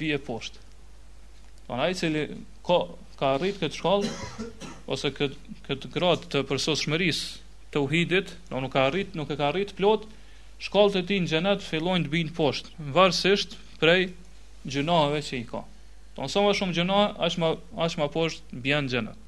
[0.00, 0.58] bie poshtë.
[1.68, 2.24] A pra, i cili
[2.66, 2.78] ka
[3.20, 4.10] ka arrit këtë shkallë
[4.90, 9.52] ose këtë këtë gradë të përsosshmërisë të uhidit, do nuk ka arrit, nuk e ka
[9.52, 10.08] arrit plot,
[10.66, 14.08] shkallët e ti në xhenet fillojnë të bijnë poshtë, varsisht prej
[14.66, 15.62] gjënave që i ka.
[16.18, 17.54] Don sa më shumë gjëna, aq më
[18.02, 19.21] më poshtë bien xhenet.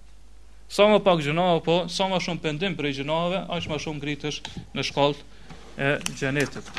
[0.69, 4.01] Sa më pak gjënave, po, sa më shumë pendim për i gjënave, aq më shumë
[4.05, 4.41] gritësh
[4.77, 5.29] në shkallë
[5.77, 6.71] e gjenetit.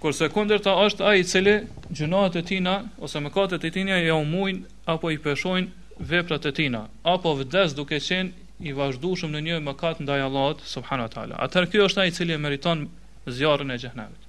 [0.00, 1.54] Kur kundërta është ai i cili
[1.92, 6.86] gjunohet e tina ose mëkatet e tina ja umujn apo i peshojnë veprat e tina,
[7.04, 11.36] apo vdes duke qenë i vazhdueshëm në një mëkat ndaj Allahut subhanahu wa taala.
[11.44, 12.86] Atëherë ky është ai i cili meriton
[13.28, 14.28] zjarrin e xhenemit.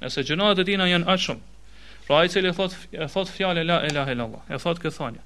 [0.00, 1.44] Nëse gjunohet e tina janë aq shumë,
[2.06, 5.22] Pra ai cili thot e thot fjalë la ilaha illallah, e thot këtë thënie.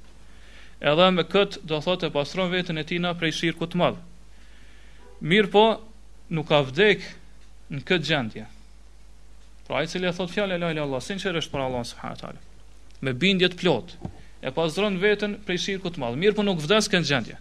[0.79, 3.97] Edhe me kët do thot e pastron veten e tij na prej shirku të madh.
[5.27, 5.65] Mirë po,
[6.31, 7.03] nuk ka vdek
[7.75, 8.45] në këtë gjendje.
[9.67, 12.47] Pra ai cili e thot fjalë la ilaha illallah, sinqerisht për Allah subhanahu wa taala.
[13.03, 14.13] Me bindje të plotë
[14.47, 16.21] e pastron veten prej shirku të madh.
[16.23, 17.41] Mirë po nuk vdes kënd gjendje.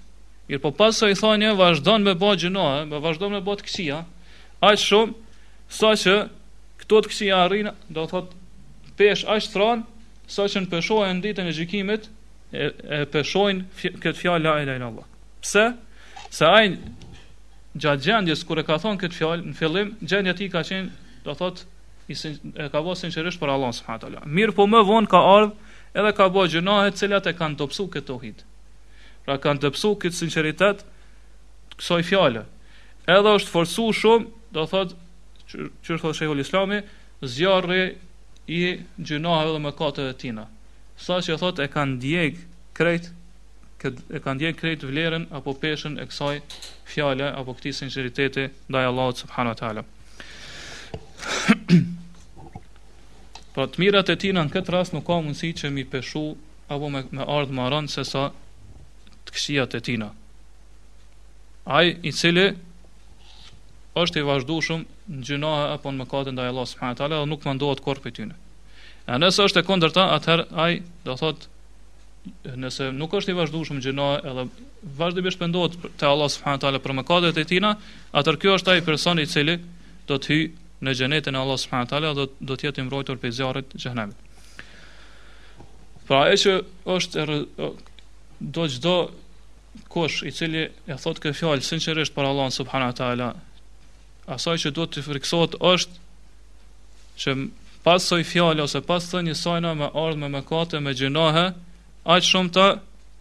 [0.50, 4.02] Mirë po pas sa i vazhdon me bë gjinoa, me vazhdon me bë të kësia,
[4.65, 5.13] aq shumë
[5.82, 6.15] sa që
[6.82, 8.34] këto të arrin, do thot
[8.97, 9.86] pesh aq thran
[10.27, 12.07] sa që në peshojnë në ditën e gjikimit
[12.51, 15.07] e, e peshojnë këtë fjallë la ilaha illallah
[15.45, 15.65] pse
[16.36, 16.73] se ai
[17.77, 21.21] gjatë gjendjes kur e ka thon këtë fjalë në fillim gjendja e tij ka qenë
[21.27, 21.62] do thot
[22.12, 25.21] i sin, e ka vënë sinqerisht për Allah subhanahu taala mirë po më vonë ka
[25.38, 25.55] ardh
[26.01, 28.43] edhe ka bëj gjunahet të cilat e kanë dobsu këtë tohit
[29.27, 30.83] pra kanë dobsu këtë sinqeritet
[31.77, 32.45] kësaj fjale
[33.13, 34.97] edhe është forcu shumë do thot
[35.47, 35.69] që
[36.01, 36.81] që islami
[37.31, 37.86] zjarri
[38.47, 40.47] i gjunaheve dhe mëkateve tina.
[40.97, 42.38] Sa që thot e kanë djeg
[42.77, 43.12] krejt
[43.88, 46.39] e kanë djeg krejt vlerën apo peshën e kësaj
[46.88, 49.83] fjale apo këti sinceriteti ndaj Allah subhanu ta'ala.
[53.53, 56.23] pra të mirat e tina në këtë ras nuk ka mundësi që mi peshu
[56.67, 58.29] apo me, me ardhë maran se sa
[59.27, 60.10] të këshia të tina.
[61.67, 62.51] Ai i cili
[63.97, 67.45] është i vazhdueshëm në gjinoha apo në mëkate ndaj Allahut subhanahu wa taala dhe nuk
[67.49, 68.36] mandohet kurrë për
[69.07, 70.73] E Nëse është e kundërta, atëherë ai
[71.07, 74.43] do thotë nëse nuk është i vazhdueshëm gjinoha edhe
[74.99, 77.69] vazhdimisht pendohet te Allahu subhanahu wa taala për mëkatet e tina,
[78.12, 79.55] atëherë ky është ai person i cili
[80.12, 80.51] do të hyjë
[80.83, 83.71] në xhenetin e Allahut subhanahu wa taala dhe do të jetë i mbrojtur prej zjarrit
[83.71, 84.19] të xhenemit.
[86.07, 86.57] Pra e që
[86.97, 87.39] është
[88.57, 88.97] do çdo
[89.88, 93.31] kush i cili e thotë kë fjalë sinqerisht për Allahun subhanahu wa taala
[94.31, 96.01] asaj që do të friksohet është
[97.23, 97.33] që
[97.87, 101.43] pas soj fjallë ose pas thënë një sajna me ardhë me mëkate me gjinohë,
[102.15, 102.65] aq shumë të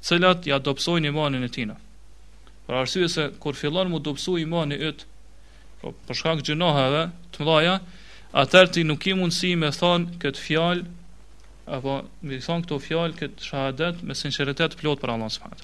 [0.09, 1.77] cilat ja dopsoj imanin e tina.
[2.67, 5.07] Për arsye se kur fillon mu dopsu i mani ytë,
[5.81, 7.05] po për shkak gjinohëve
[7.37, 7.77] të mëdhaja,
[8.43, 10.85] atër ti nuk i mundësi me thonë këtë fjallë,
[11.79, 15.63] apo me thonë këto fjallë këtë shahadet me sinqeritet plot për Allah s.w.t.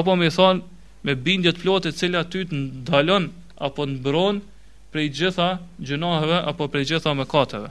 [0.00, 3.32] Apo me thonë me bindjet plotë e cilat ty të ndalon
[3.68, 4.54] apo në bronë
[4.94, 5.48] prej gjitha
[5.80, 7.70] gjënoheve apo prej gjitha me kateve.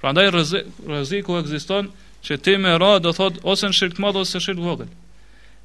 [0.00, 1.38] Pra ndaj rëziku
[2.24, 4.90] që ti me ra do thot ose në shirkë të madhë ose në të vogël.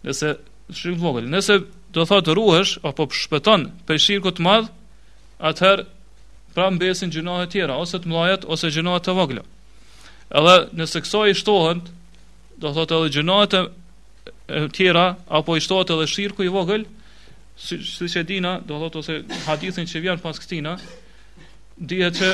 [0.08, 0.30] Nëse
[0.72, 1.58] të vogël, nëse
[1.96, 4.72] do thot ruhesh apo shpëton për shirkë të madhë,
[5.52, 5.86] atëherë
[6.56, 9.42] pra mbesin besin të tjera, ose të mlajet ose gjënohe të vogëlë.
[10.40, 11.82] Edhe nëse këso i shtohën,
[12.64, 13.62] do thot edhe gjënohe të
[14.76, 15.06] tjera
[15.40, 16.88] apo i shtohet edhe shirku i vogël,
[17.58, 19.16] si që dina, do të thotë ose
[19.48, 20.76] hadithin që vjen pas këtina,
[21.80, 22.34] dihet se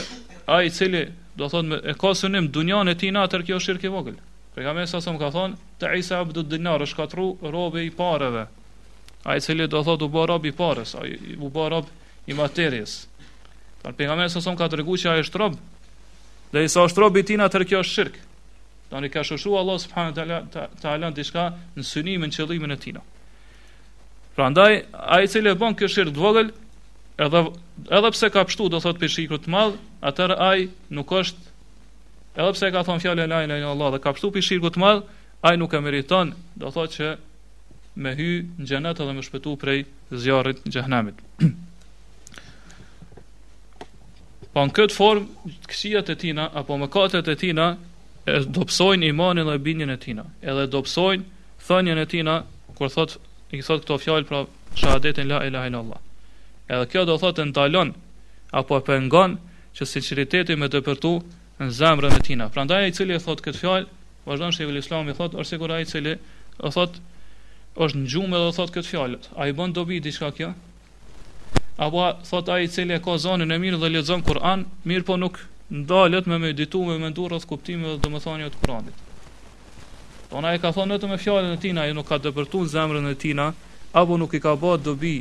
[0.50, 1.04] ai i cili
[1.38, 4.18] do të thotë e ka synim dunjan e tij atër kjo shirke vogël.
[4.56, 8.48] Pejgamberi sa më ka thonë, te Isa abdu Dinar është katru robi i parëve.
[9.24, 10.96] Ai i cili do të thotë u bë rob i parës,
[11.40, 11.86] u bë rob
[12.28, 12.98] i materies.
[13.84, 15.56] Tan pejgamberi sa më ka treguar se ai është rob
[16.52, 18.12] dhe i sa është i tina atër kjo është
[18.92, 20.68] Tanë i ka shoshu Allah subhanahu ta, ta,
[21.00, 21.46] ta, diçka
[21.80, 22.98] në synimin e qëllimin e tij.
[24.36, 26.52] Pra ndaj, a i cilë e bon kjo shirkë dvogël,
[27.20, 27.42] edhe,
[27.98, 29.80] edhe pse ka pështu, do thot për shikru të madhë,
[30.12, 31.42] atër a i nuk është,
[32.38, 34.72] edhe pse ka thonë fjallë e lajnë e një Allah, dhe ka pështu për shikru
[34.78, 35.04] të madhë,
[35.48, 36.32] a i nuk e meriton,
[36.64, 37.12] do thot që
[38.06, 38.30] me hy
[38.62, 39.84] në gjenet edhe me shpetu prej
[40.24, 41.20] zjarit në gjëhnamit.
[44.52, 47.68] Pa po në këtë formë, kësijat e tina, apo më katët e tina,
[48.28, 51.28] e dopsojnë imanin dhe bindin e tina, edhe dopsojnë
[51.68, 52.38] thënjën e tina,
[52.78, 54.42] kur thotë i thot këto fjalë pra
[54.80, 56.00] shahadetin la ilaha illallah.
[56.00, 56.82] allah.
[56.84, 57.90] Edhe kjo do thotë ndalon
[58.52, 59.38] apo pengon
[59.76, 61.12] që sinqeriteti me përtu
[61.62, 62.48] në zemrën e tina.
[62.50, 63.88] Prandaj ai i cili e thot këtë fjalë,
[64.26, 66.96] vazhdon shehu Islam i thot, ose kur ai i cili e thot
[67.84, 69.30] është në gjumë edhe thot këtë fjallët.
[69.36, 70.54] A i bën dobi diçka kjo?
[71.86, 75.18] Apo thot ai i cili e ka zonën e mirë dhe lexon Kur'an, mirë po
[75.20, 78.96] nuk ndalet me meditu, me mendu rreth kuptimeve dhe domethënieve të Kur'anit.
[80.32, 83.16] Ona e ka thonë vetëm me fjalën e tina, ai nuk ka dëpërtuar zemrën e
[83.20, 83.50] tina,
[83.92, 85.16] apo nuk i ka bërë dobi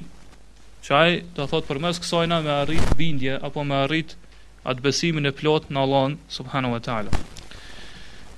[0.87, 4.15] që ai të thotë përmes kësaj na me arrit bindje apo me arrit
[4.63, 7.19] atë besimin e plot në Allah subhanahu wa taala.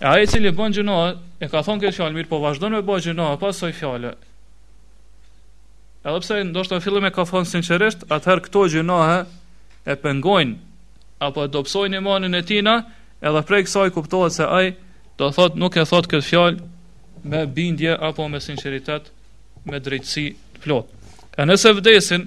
[0.00, 0.96] E ai i bën gjëno,
[1.44, 4.14] e ka thonë këtë fjalë mirë, po vazhdon me bëj gjëno pas soi fjalë.
[6.04, 9.18] Edhe pse ndoshta fillim e ka thonë sinqerisht, atëherë këto gjinohe
[9.92, 10.56] e pengojnë
[11.22, 12.78] apo e dobsojnë imanin e tina,
[13.20, 14.72] edhe prej kësaj kuptohet se ai
[15.22, 19.12] Do thot nuk e thot këtë fjalë me bindje apo me sinqeritet,
[19.70, 20.24] me drejtësi
[20.64, 20.88] plot.
[21.38, 22.24] E nëse vdesin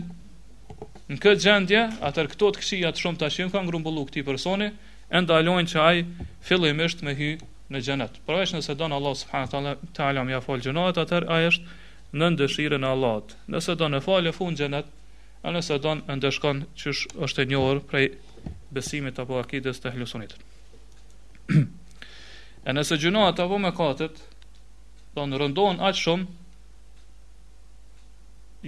[1.12, 4.70] në këtë gjendje, atër këto të këqija të shumta që kanë grumbullu këti personi,
[5.12, 6.06] e ndalojnë që ai
[6.48, 7.34] fillimisht me hy
[7.76, 8.16] në xhenet.
[8.30, 12.32] Përveç pra nëse don Allah subhanahu taala taala më afol xhenet, atë ai është në
[12.46, 13.28] dëshirën e Allahut.
[13.58, 14.86] Nëse don e falë fun xhenet,
[15.44, 16.96] a nëse don e ndeshkon që
[17.28, 18.08] është e njohër prej
[18.80, 20.38] besimit apo akides të helsunit.
[22.66, 24.18] E nëse gjunat apo me katët,
[25.16, 26.26] do në rëndon aqë shumë,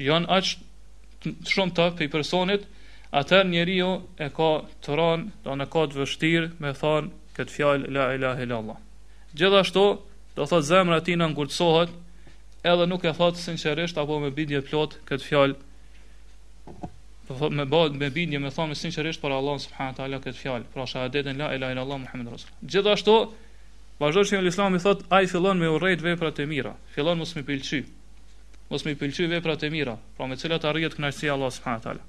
[0.06, 2.68] janë aqë shumë të për i personit,
[3.22, 3.90] atër njeri jo
[4.22, 4.50] e ka
[4.86, 8.78] të ranë, do në ka të vështirë me thanë këtë fjalë, la ilahe la Allah.
[9.38, 9.88] Gjithashtu,
[10.38, 11.90] do thot zemra ti në ngurtsohet,
[12.70, 15.58] edhe nuk e thot sinqerisht apo me bindje plot këtë fjalë,
[17.32, 20.42] do thot me bëhet me bindje me thonë sinqerisht për Allah subhanahu wa taala këtë
[20.44, 22.54] fjalë, pra shahadetin la ilahe illallah muhammedur rasul.
[22.62, 23.18] Gjithashtu,
[24.00, 27.80] Vazhdojë që Islami thot i fillon me urrejt veprat e mira, fillon mos me pëlqy.
[28.70, 32.04] Mos me pëlqy veprat e mira, pra me të cilat arrihet kënaqësia Allahu subhanahu teala.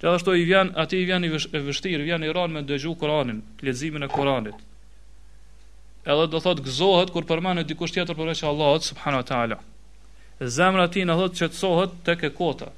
[0.00, 4.06] Gjithashtu i vjen, ati i vjen i vështirë, vjen i ran me dëgju Kur'anin, leximin
[4.06, 4.62] e Kur'anit.
[6.08, 9.60] Edhe do thot gëzohet kur përmanë dikush tjetër për veç Allahu subhanahu
[10.56, 12.68] Zemra ti në dhëtë që të sohët të ke kota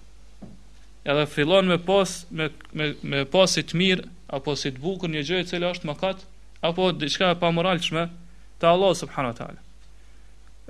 [1.13, 5.51] Edhe fillon me pas me, me, me pasit mirë, Apo si të bukur një gjëjt
[5.53, 6.15] cilë është më
[6.71, 7.83] Apo diçka pa moral
[8.61, 9.63] të Allah subhanu ta'ala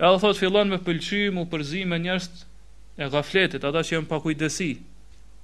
[0.00, 2.28] E dhe thot fillon me pëlqim u përzi me njërës
[3.02, 4.70] e gafletit Ata që jenë pakujdesi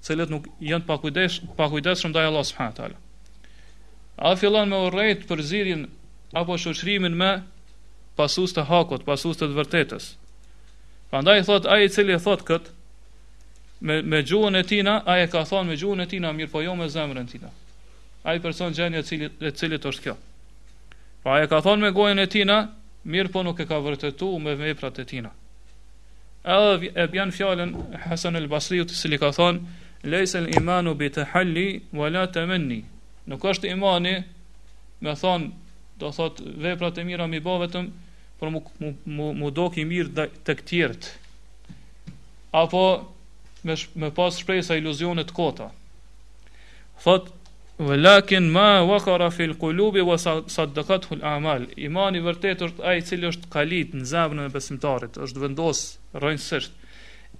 [0.06, 3.02] Cëllet nuk jenë pakujdes, pakujdesh shumë daj Allah subhanu ta'ala
[4.30, 5.86] A fillon me urejt përzirin
[6.40, 7.32] apo shushrimin me
[8.16, 10.06] pasus të hakot, pasus të dëvërtetës
[11.10, 12.72] Për ndaj thot a i cili e thot këtë
[13.86, 16.62] Me, me gjuën e tina, a e ka thonë me gjuën e tina, mirë po
[16.64, 17.50] jo me zemrën tina
[18.24, 19.02] A i person gjenje
[19.36, 20.14] e cilit është kjo
[21.26, 22.56] Pa e ka thonë me gojën e tina
[23.10, 25.32] Mirë po nuk e ka vërtetu me veprat e tina
[26.46, 27.72] Edhe e bjanë fjallën
[28.04, 31.66] Hasan el Basri Të sili ka thonë Lejse lë imanu bi të halli
[31.98, 32.78] Wa la të menni
[33.32, 34.14] Nuk është imani
[35.02, 35.50] Me thonë
[35.98, 37.90] Do thot veprat e mira mi bo vetëm
[38.38, 41.10] Por mu, mu, mu, mu do ki mirë dhe, të këtjert
[42.62, 42.84] Apo
[43.66, 45.72] Me, me pas shprej sa iluzionet kota
[47.02, 47.34] Thotë
[47.78, 51.66] Velakin ma wakara fil kulubi wa saddakat hul amal.
[51.76, 55.82] Iman i vërtet është ai cili është kalit në zemrën e besimtarit, është vendos
[56.16, 56.72] rrënjësisht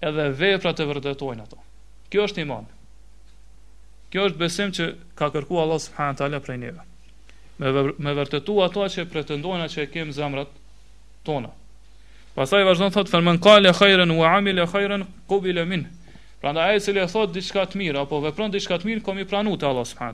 [0.05, 1.63] edhe veprat e vërtetojnë ato.
[2.13, 2.69] Kjo është iman.
[4.13, 6.85] Kjo është besim që ka kërkuar Allah subhanahu taala prej neve.
[7.59, 7.73] Me
[8.05, 10.49] me vërtetu ato që pretendojnë që e zemrat
[11.25, 11.49] tona.
[12.37, 15.89] Pastaj vazhdon thotë: "Fermen kale khairan wa amila khairan qubila minhu."
[16.47, 19.17] Pra nda ajë cilë e thotë diçka të mirë, apo vepron diçka të mirë, kom
[19.19, 20.13] i pranu të Allah s.a.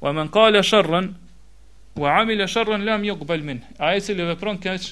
[0.00, 1.06] Wa man në kale shërën,
[2.02, 3.60] wa amile shërën, lam yuqbal këbel min.
[3.78, 4.88] Ajë cilë e dhe prënë keqë,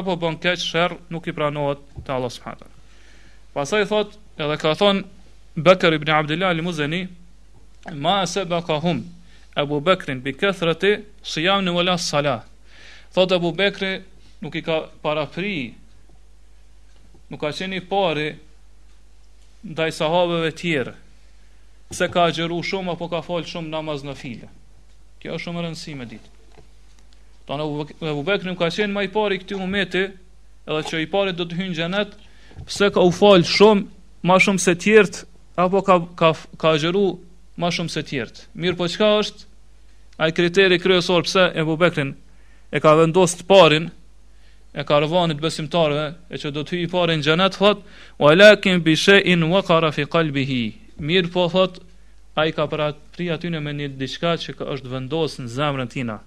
[0.00, 2.54] apo bën keqë shërë, nuk i pranuat të Allah s.a.
[3.52, 4.16] Pasaj thotë,
[4.46, 5.04] edhe ka thonë,
[5.68, 7.02] Bekër ibn Abdullah al muzeni,
[8.00, 9.04] ma se Abu hum,
[9.60, 12.46] Ebu Bekrin, bi këthërëti, së jam në salah.
[13.12, 13.92] Thotë Abu Bekri,
[14.40, 15.54] nuk i ka parapri,
[17.28, 18.30] nuk ka qeni pari,
[19.68, 20.94] ndaj sahabeve të tjerë
[21.94, 24.48] se ka xheru shumë apo ka falë shumë namaz në file.
[25.20, 26.36] Kjo është shumë rëndësi me ditë.
[27.48, 27.66] Tanë
[28.12, 30.02] Abu Bekrim ka qenë më i pari këti umeti,
[30.68, 32.12] edhe që i pari do të hyjë në xhenet,
[32.68, 33.88] pse ka u fal shumë
[34.28, 34.96] më shumë se të
[35.64, 36.72] apo ka ka ka
[37.58, 39.46] më shumë se të Mirë, po çka është
[40.22, 42.12] ai kriteri kryesor pse e Bekrim
[42.72, 43.88] e ka vendosur të parin
[44.74, 47.84] e karavanit besimtarëve e që do të hyjë parë në xhenet thot
[48.20, 50.60] walakin bi shay'in waqara fi qalbihi
[51.10, 51.78] mir po thot
[52.36, 55.92] ai ka para pri aty në me një diçka që ka është vendosur në zemrën
[55.94, 56.18] tina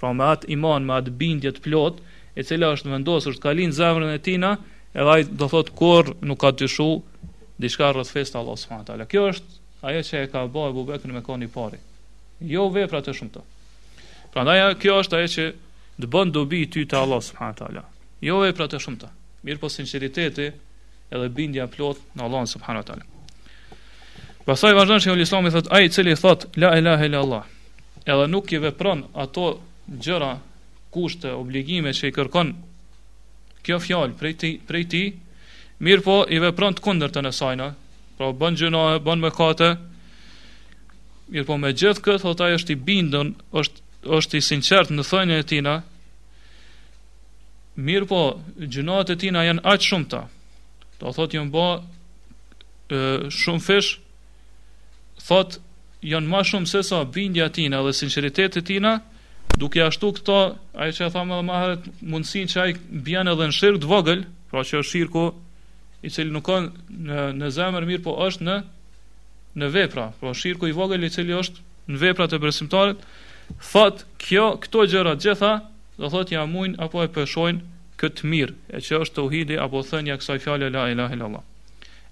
[0.00, 2.02] pra me atë iman me atë bindje të plot
[2.36, 4.52] e cila është vendosur të kalin zemrën e tina
[4.92, 7.00] edhe ai do thot kur nuk ka dyshu
[7.60, 11.12] diçka rreth festa Allah subhanahu taala kjo është ajo që e ka bërë Abu Bekri
[11.16, 11.80] me koni parë
[12.54, 13.40] jo veprat e shumta
[14.32, 15.48] prandaj kjo është ajo që
[16.00, 17.82] të bën dobi ty te Allah subhanahu teala.
[18.24, 19.10] Jo vepra të shumta.
[19.44, 20.48] Mirë po sinqeriteti
[21.12, 23.04] edhe bindja plot në Allah subhanahu teala.
[24.46, 27.44] Pastaj vazhdon se ul Islami thot ai i cili thot la ilaha la Allah.
[28.06, 30.32] Edhe nuk i vepron ato gjëra
[30.92, 32.54] kushte, obligime që i kërkon
[33.62, 35.02] kjo fjalë prej ti, prej ti,
[35.86, 37.68] mirë po i vepron të kundërtën e nësajna,
[38.18, 39.68] pra bën gjëna, bën mëkate.
[41.36, 45.02] Mirë po me gjithë këtë thot ai është i bindën, është është i sinqert në
[45.06, 45.72] thënien e tina.
[47.76, 48.20] Mirë po,
[48.58, 50.22] gjunat e tina janë aq shumë ta.
[51.00, 53.98] Do thotë jom bë shumë fesh.
[55.22, 55.58] thotë
[56.02, 58.92] janë më shumë se sa bindja e tina dhe sinqeriteti i tina,
[59.58, 60.38] duke ashtu këto,
[60.74, 62.72] ai që e thamë edhe më herët, mundsinë që ai
[63.06, 65.24] bjene edhe në shirk të vogël, pra që është shirku
[66.02, 66.66] i cili nuk kanë
[67.06, 68.56] në në zemër mirë po është në
[69.62, 72.98] në vepra, pra shirku i vogël i cili është në veprat e besimtarit
[73.60, 75.52] thot kjo këto gjëra gjitha
[75.98, 77.60] do thot ja muin apo e peshojnë
[78.00, 81.44] këtë mirë e që është tauhidi apo thënia kësaj fjale la ilaha illallah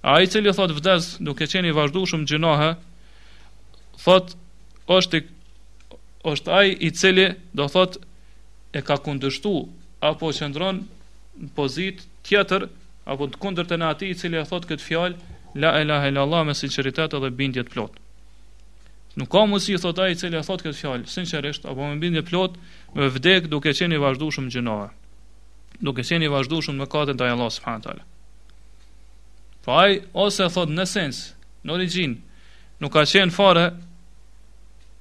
[0.02, 2.70] ai i cili thot vdes duke qenë i vazhdueshëm gjinohe
[4.04, 4.34] thot
[4.98, 5.22] është
[6.34, 7.96] është ai i cili do thot
[8.76, 9.54] e ka kundërshtu
[10.12, 10.84] apo qëndron
[11.40, 12.68] në pozitë tjetër
[13.10, 16.54] apo të kundërtën në ati i cili e thot këtë fjalë la ilaha illallah me
[16.54, 18.08] sinqeritet edhe bindje të plotë
[19.18, 22.22] Nuk ka mundësi thot ai i cili e thot këtë fjalë, sinqerisht apo më bindje
[22.28, 22.58] plot,
[22.94, 24.90] me vdek duke qenë i vazhdueshëm gjinore.
[25.82, 28.04] Duke qenë i vazhdueshëm me katën te Allah subhanahu taala.
[29.66, 31.22] Po ai ose thot në sens,
[31.66, 32.20] në origjinë,
[32.84, 33.64] nuk ka qenë fare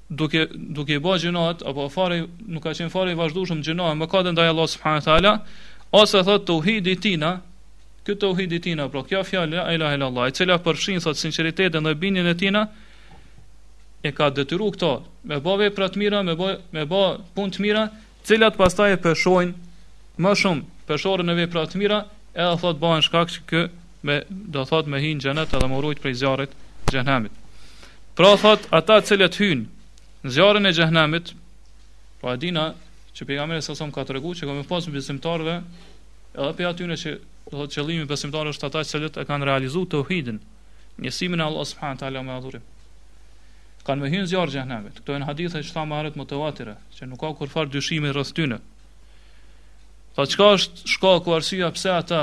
[0.10, 0.48] duke
[0.80, 4.36] duke i bërë gjinat apo fare nuk ka qenë fare i vazhdueshëm gjinore me katën
[4.36, 5.36] te Allah subhanahu taala,
[6.02, 7.36] ose thot tauhidi tina,
[8.04, 11.94] ky tauhidi tina, pra kjo fjalë la ilaha illallah, e cila përfshin thot sinqeritetin dhe
[11.94, 12.66] bindjen e tina,
[14.04, 14.90] e ka detyru këto
[15.28, 17.02] me bë vepra të mira, me bë me bë
[17.36, 17.86] punë të mira,
[18.24, 21.98] të cilat pastaj e peshojnë më shumë peshorën në vepra të mira,
[22.34, 23.64] edhe thot bëhen shkak që kë,
[24.08, 24.20] me
[24.56, 26.56] do thot me hyj në xhenet edhe mohojt prej zjarrit
[26.92, 27.04] të
[28.20, 29.36] Pra thot ata të cilët
[30.26, 31.26] në zjarrin e xhenemit,
[32.20, 32.66] po pra dina
[33.16, 35.56] që pejgamberi sa som ka treguar që komo pas besimtarëve,
[36.36, 37.12] edhe pe aty në që
[37.52, 38.06] do thot qëllimi
[38.54, 40.40] është ata që e kanë realizuar tauhidin,
[41.00, 42.64] njësimin e Allah subhanahu taala me adhurim
[43.90, 44.98] kanë me hynë zjarë gjahnemit.
[45.00, 47.72] Këto e në hadithë e që thamë më arët motivatire, që nuk ka kur farë
[47.74, 48.60] dyshimi rrës tyne.
[50.14, 52.22] Tha qka është shka ku arsia pse ata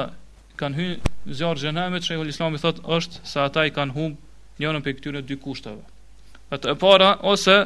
[0.61, 4.15] kanë hynë zjarë gjahnemit, që e këllë islami thot është se ata i kanë humë
[4.61, 5.83] njënën për këtyre dy kushtave.
[6.55, 7.57] E të e para, ose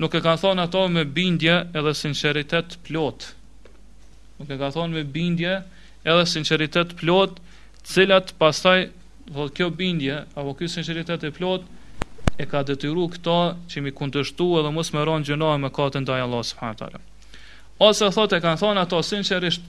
[0.00, 3.32] nuk e kanë thonë ato me bindje edhe sinceritet plot.
[4.38, 5.58] Nuk e kanë thonë me bindje
[6.08, 7.42] edhe sinceritet plot,
[7.90, 8.86] cilat pastaj,
[9.34, 11.78] dhe kjo bindje, apo kjo sinceritet e plot, e
[12.40, 13.38] e ka detyru këta
[13.70, 17.00] që mi kundështu edhe mos më ronë gjënohë më ka të ndaj Allah s.w.t.
[17.86, 19.62] Ose thot e kanë thonë ato sinqerisht,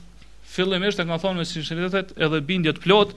[0.53, 3.13] fillimisht e kanë thonë me sinqeritet edhe bindjet plot,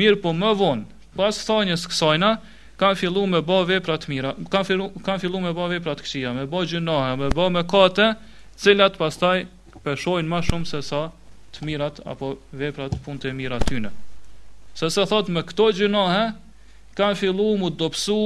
[0.00, 2.32] mirë po më vonë, pas thonjës kësajna,
[2.80, 6.04] kanë fillu me bo vepra të mira, kan fillu, kanë fillu me bo vepra të
[6.06, 8.08] këshia, me bo gjënohë, me bo me ka të
[8.62, 9.46] cilat pastaj
[9.84, 11.06] pëshojnë ma shumë se sa
[11.56, 13.90] të mirat apo veprat punë të mirat tyne.
[14.78, 16.22] Se se thot me këto gjënohë,
[16.98, 18.20] kanë fillu mu dopsu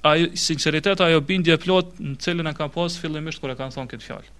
[0.00, 3.92] ai sinqeritet ajo bindje plot në cilën e ka pas fillimisht kur e kanë thonë
[3.94, 4.30] këtë fjalë.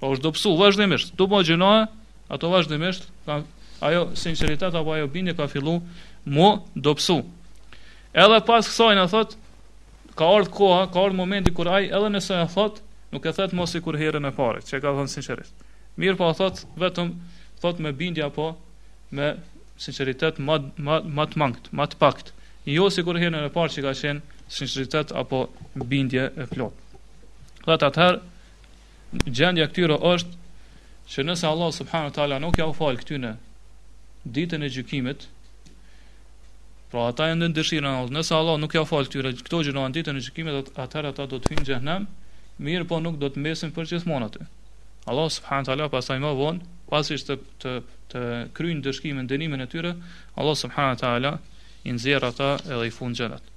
[0.00, 1.86] Po është dobësu vazhdimisht, do po gjinoa,
[2.30, 3.40] ato vazhdimisht ka
[3.84, 5.78] ajo sinqeritet apo ajo bindje ka fillu
[6.24, 7.18] mu dobësu.
[8.14, 9.34] Edhe pas kësaj na thot
[10.18, 12.78] ka ardh koha, ka ardh momenti kur ai edhe nëse e thot,
[13.14, 15.66] nuk e thot mos i kur herën e parë, që ka thonë sinqerisht.
[15.98, 17.12] Mirë po thot vetëm
[17.62, 18.52] thot me bindje apo
[19.14, 19.34] me
[19.80, 22.14] sinqeritet më më më të mangët, më të
[22.64, 26.74] Jo sikur herën e parë që ka qenë sinceritet apo bindje e plot.
[27.64, 28.22] Dhe të atëherë,
[29.30, 30.40] gjendja këtyre është
[31.14, 33.30] që nëse Allah subhanu tala nuk ja u falë këtyne
[34.24, 35.26] ditën e gjykimit,
[36.92, 40.24] pra ata janë në nëse Allah nuk ja u falë këtyre këto gjynohen ditën e
[40.26, 42.06] gjykimit, atëherë ata do të finë gjëhnem,
[42.64, 44.46] mirë po nuk do të mesin për gjithmonë atë.
[45.04, 47.72] Allah subhanu tala pasaj më vonë, pasi të, të,
[48.12, 48.20] të
[48.56, 49.94] kryjnë dëshkimin, dënimin e tyre,
[50.40, 51.36] Allah subhanu tala
[51.84, 53.53] i nëzirë ata edhe i fundë gjëllatë.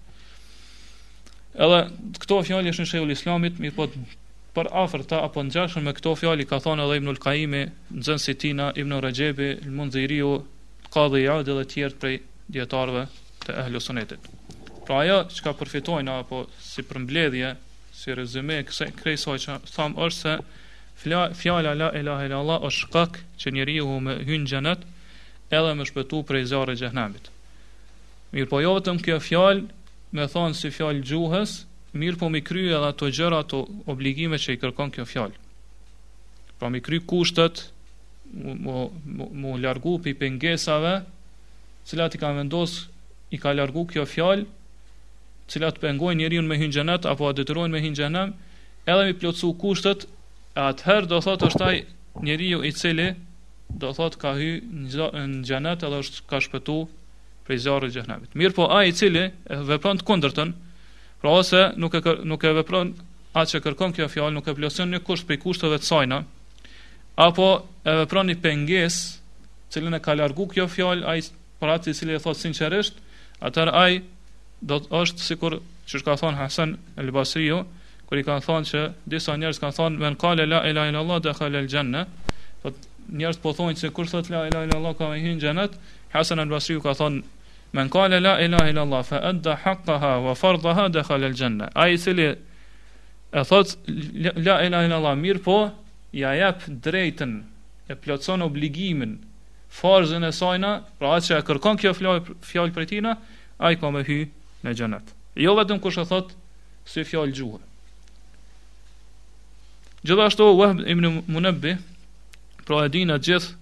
[1.57, 1.77] Edhe
[2.21, 3.85] këto fjalë janë shehull islamit, mirë po
[4.57, 7.61] për afër ta apo gjashën me këto fjalë ka thënë edhe Ibnul Kaimi,
[7.97, 10.33] Xhan Sitina, Ibnul Rajebi, Al Munziriu,
[10.93, 12.17] Qadhi Yad dhe të tjerë prej
[12.57, 13.05] dietarëve
[13.45, 14.29] të ehlu Sunnetit.
[14.85, 17.55] Pra ajo që ka përfitojnë apo si përmbledhje,
[18.01, 23.17] si rezume këse kësaj që thamë, është se fjala la ilaha illa allah është shkak
[23.41, 24.85] që njeriu hu me hynë xhenet,
[25.57, 27.33] edhe më shpëtu prej zjarrit xhenemit.
[28.37, 29.76] Mirpo jo vetëm kjo fjalë
[30.17, 31.51] me thonë si fjallë gjuhës,
[32.01, 33.59] mirë po mi kryu edhe të gjëra të
[33.93, 35.37] obligime që i kërkon kjo fjallë.
[36.57, 37.63] Pra mi kry kushtet,
[38.33, 40.95] mu, mu, mu largu për i pengesave,
[41.87, 42.79] cilat i ka vendos,
[43.35, 44.47] i ka largu kjo fjallë,
[45.53, 48.33] cilat pëngoj njërin me hingjenet, apo a detyrojnë me hingjenem,
[48.89, 50.07] edhe mi plotësu kushtet,
[50.57, 51.75] e atëherë do thotë është taj
[52.41, 53.11] ju i cili,
[53.77, 56.81] do thotë ka hy në gjenet edhe është ka shpetu
[57.47, 60.51] prej zjarrit të Mirë po ai i cili e vepron të kundërtën,
[61.21, 62.91] pra ose nuk e nuk e vepron
[63.37, 66.19] atë që kërkon kjo fjalë, nuk e plosën një kusht për kushteve të sajna,
[67.21, 67.47] apo
[67.87, 71.23] e vepron një pengesë cilën e ka largu kjo fjalë ai
[71.61, 72.99] për atë i cili e thot sinqerisht,
[73.43, 73.97] atëherë ai
[74.61, 77.61] do të është sikur që ka thonë Hasan El Basriu,
[78.07, 78.81] kur i kanë thonë që
[79.13, 82.05] disa njerëz kanë thonë men qala la ilaha ila allah dakhala el janna
[82.63, 82.71] po,
[83.19, 85.67] njerëz po thonë se kur thot la ila ila allah ka hyrë në
[86.15, 86.53] Hasan al
[86.85, 87.23] ka thonë
[87.77, 91.69] Men kale la ilahe illallah fa edda haqqaha wa fardaha dhe al gjenne.
[91.75, 92.25] A i cili
[93.31, 93.75] e thot
[94.17, 95.57] la ilahe illallah mirë po
[96.17, 97.33] ja jep drejten
[97.87, 99.13] e plotson obligimin
[99.69, 101.93] farzën e sajna pra atë që e kërkon kjo
[102.49, 103.13] fjallë për tina
[103.61, 104.17] a i ka me hy
[104.65, 105.13] në gjennet.
[105.37, 106.33] Jo vetëm kush e thot
[106.89, 107.61] si fjallë gjuhë.
[110.07, 111.75] Gjithashtu Wahb ibn Munabbi
[112.65, 113.53] pra e dinat gjithë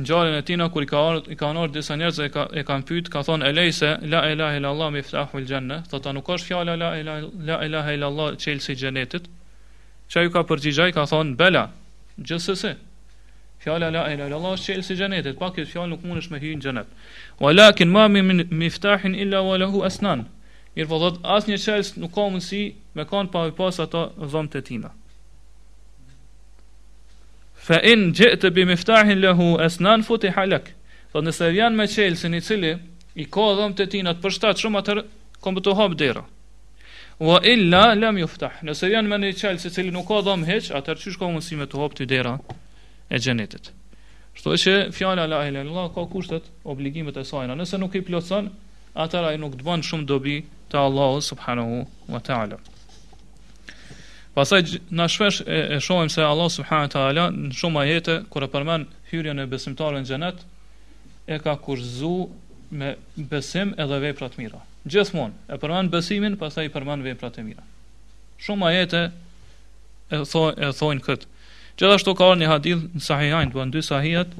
[0.00, 0.98] ngjarjen e tina kur i ka
[1.34, 4.56] i ka ardhur disa njerëz e ka e kanë pyet, ka thonë elejse la ilaha
[4.58, 8.28] illa allah miftahu al janna, thotë nuk është fjalë la ilaha la ilaha illa allah
[8.42, 9.24] çelësi xhenetit.
[10.12, 11.64] Çai ka përgjigjaj ka thonë bela.
[12.28, 12.72] Gjithsesi,
[13.62, 16.56] Fjala la ilaha illa Allah është çelësi xhenetit, pa këtë fjalë nuk mundesh me hyrë
[16.58, 16.88] në xhenet.
[17.44, 20.22] Walakin ma min miftahin illa wa lahu asnan.
[20.76, 22.62] Mirpo thot asnjë çelës nuk ka mundsi
[22.96, 24.90] me kanë pa pas ato dhomt tina
[27.66, 30.72] fa in jit bi miftahin lahu asnan futiha lak
[31.12, 32.72] do nëse vjen me çelsin i cili
[33.16, 34.94] i ka dhëm të tinat për shtatë shumë atë
[35.44, 36.22] kombë të hap dera
[37.28, 40.70] wa illa lam yuftah nëse vjen me një çelsi i cili nuk ka dhëm hiç
[40.78, 42.38] atë çysh ka mundësi me të hap ty dera
[43.12, 43.72] e xhenetit
[44.32, 47.56] Shto që fjala la ilaha illallah ka kushtet, obligimet e sajna.
[47.58, 48.46] Nëse nuk i plotson,
[48.94, 50.36] atëra i nuk të bën shumë dobi
[50.70, 52.56] te Allahu subhanahu wa ta'ala.
[54.40, 58.46] Pasaj na shpesh e, e shohim se Allah subhanahu wa taala në shumë ajete kur
[58.46, 60.38] e përmend hyrjen e besimtarëve në xhenet
[61.28, 62.12] e ka kurzu
[62.80, 62.94] me
[63.34, 64.62] besim edhe vepra të mira.
[64.88, 67.66] Gjithmonë e përmend besimin, pastaj i përmend veprat e mira.
[68.40, 69.02] Shumë ajete
[70.08, 71.28] e thon e thon kët.
[71.76, 74.32] Gjithashtu ka një hadith në Sahihain, do në dy Sahihat,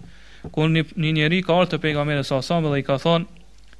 [0.54, 3.28] ku një, një njeri ka ardhur te pejgamberi sa sa dhe i ka thon,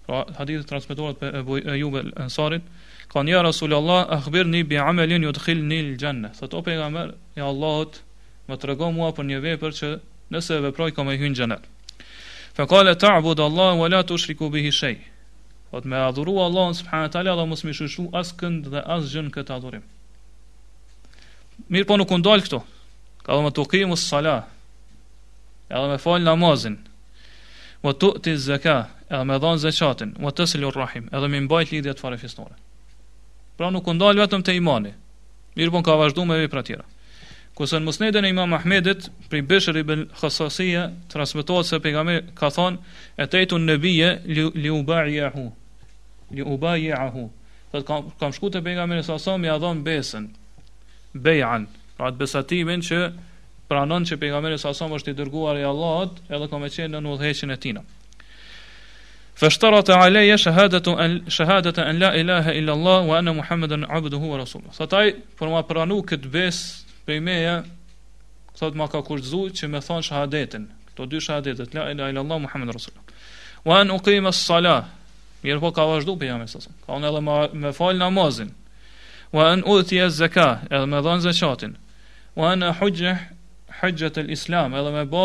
[0.04, 1.32] pra hadithi transmetohet pe
[1.72, 2.68] Ejub el Ansarit,
[3.11, 6.28] Kënë një rasul Allah, akhbir një bi amelin ju të khil një gjenne.
[6.38, 7.96] Tho të opej nga mërë, e Allahot
[8.50, 9.88] më të rego mua për një vej për që
[10.34, 11.62] nëse e veproj ka me hynë gjenet.
[12.54, 14.94] Fe kale ta abud Allah, më të shriku bi hishej.
[15.72, 19.06] Tho me adhuru Allah, në subhanë tala, dhe mos më shushu asë kënd dhe asë
[19.16, 19.84] gjënë këtë adhurim.
[21.74, 22.62] Mirë po nuk ndalë këto.
[23.26, 24.46] Ka dhe më të ukimu së salah.
[25.78, 26.78] edhe me fal namazin.
[27.82, 28.86] Më të të të zekah.
[29.11, 29.98] E dhe me dhanë zë
[31.82, 32.54] të farefisnore
[33.61, 34.94] Pra nuk u ndal vetëm te imani.
[35.58, 36.86] Mirë po ka vazhdu me vepra tjera.
[37.52, 42.48] Ku son musnedin e imam Ahmedit, pri Bishr i bën khasasije, transmitohet se pegame ka
[42.54, 42.80] thonë,
[43.20, 44.70] e tejtu në nëbije, li, li
[46.30, 47.28] Li u ahu.
[47.84, 50.28] kam, kam shku të pegame sa sasom, ia adhon besën,
[51.12, 51.66] bejan,
[51.98, 52.98] pra atë besatimin që
[53.68, 57.02] pranon që pejgamberi sa sasom është i dërguar i Allahut, edhe kam e qenë në
[57.06, 57.76] nëllheqin e tij
[59.41, 64.68] fështarat e aleje shahadet e la ilaha illallah wa anë Muhammeden abduhu wa rasuluh.
[64.76, 66.59] Sa taj, për ma pranu këtë bes
[67.09, 67.55] prej meja,
[68.59, 72.74] thot ma ka kushtzu që me thonë shahadetin, këto dy shahadetet, la ilaha illallah, Muhammeden
[72.76, 73.01] rasullu.
[73.64, 74.84] Wa anë uqima së salah
[75.45, 77.22] mirë po ka vazhdu për jam e sasëm, ka unë edhe
[77.64, 78.51] me falë namazin,
[79.32, 81.78] wa anë udhëti e zeka, edhe me dhonë zeqatin,
[82.36, 83.26] wa anë hujgjeh,
[83.80, 85.24] e islam, edhe me ba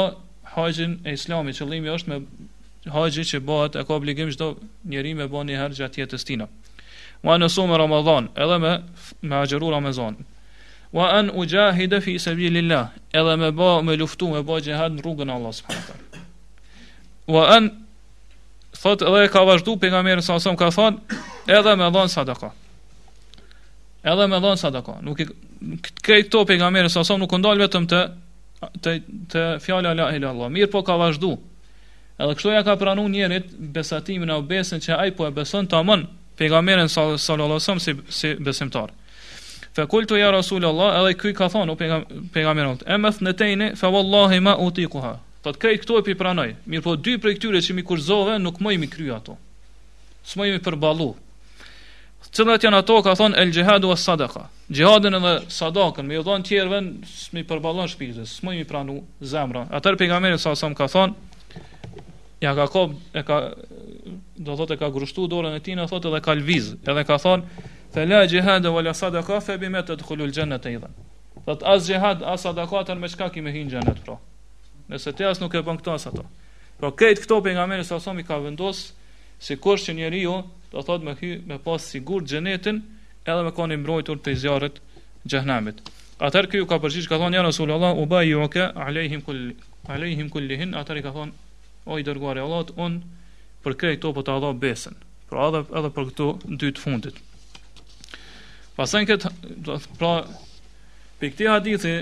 [0.56, 2.22] hajgjin e islami, qëllimi është me
[2.94, 4.56] haxhi që bëhet e ka obligim çdo
[4.86, 6.48] njeri me bën një herë gjatë jetës tina.
[7.26, 8.74] Wa nusum Ramadan, edhe me
[9.22, 10.18] me haxhur Ramadan.
[10.94, 15.30] Wa an ujahida fi sabilillah, edhe me bë me luftu me bë jihad në rrugën
[15.30, 16.22] e Allahut subhanallahu te.
[17.28, 17.72] Wa an
[18.86, 21.02] edhe ka vazhdu pejgamberi sa sa ka thon,
[21.48, 22.52] edhe me dhon sadaka.
[24.06, 25.00] Edhe me dhon sadaka.
[25.02, 25.26] Nuk
[26.06, 28.06] këtë to pejgamberi sa sa nuk ndal vetëm të
[28.86, 28.92] të
[29.30, 30.50] të fjala la ilaha illallah.
[30.50, 31.36] Mir po ka vazhdu
[32.16, 36.06] Edhe kështu ja ka pranuar njerit besatimin e obesën që ai po e beson tamam
[36.40, 38.90] pejgamberin sallallahu alajhi wasallam si si besimtar.
[39.76, 44.40] Fa qultu ya rasulullah, edhe ky ka thonë pejgamberi e mëth në tejni, fa wallahi
[44.40, 45.18] ma utiquha.
[45.44, 46.48] Po të kaj këto e pranoj.
[46.72, 49.36] Mirpo dy prej këtyre që mi kurzove nuk më i mi kry ato.
[50.26, 51.12] S'më i mi përballu.
[52.36, 54.48] Cëllat janë ato, ka thonë el jihadu was sadaka.
[54.74, 56.80] Jihadën edhe sadakën, më i dhanë tjerëve,
[57.12, 59.68] s'mi përballon shpirtës, s'më i pranu zemra.
[59.70, 61.14] Atë pejgamberi sallallahu alaihi wasallam ka thonë
[62.42, 63.52] ja ka kom e ka
[64.38, 67.18] do thot e ka grushtu dorën e tij në thot edhe ka lviz edhe ka
[67.18, 67.44] thon
[67.94, 70.92] fe la jihad wala sadaka fe bima tadkhulul jannata aidan
[71.46, 74.20] thot as jihad as sadaka tan me çka me hin xhenet pra
[74.90, 76.26] nëse ti as nuk e bën këto as ato
[76.80, 78.92] pra këtë këto pejgamberi sa somi ka vendos
[79.40, 82.84] sikur që njeriu do thot me hy me pas sigur xhenetin
[83.24, 84.82] edhe me koni mbrojtur te zjarret
[85.24, 85.80] xhehenamit
[86.20, 89.54] atëherë ky ka përgjigj ka thon ja rasulullah u alehim kull
[89.88, 91.32] alehim kullihin atëri ka thon
[91.86, 93.00] o i dërguar e Allahut, un
[93.66, 94.98] për këto po të Allah besën.
[95.30, 96.28] Pra edhe edhe për këto
[96.62, 97.22] dy të fundit.
[98.76, 99.26] Pastaj kët
[100.00, 100.12] pra
[101.22, 101.94] për këtij hadithi,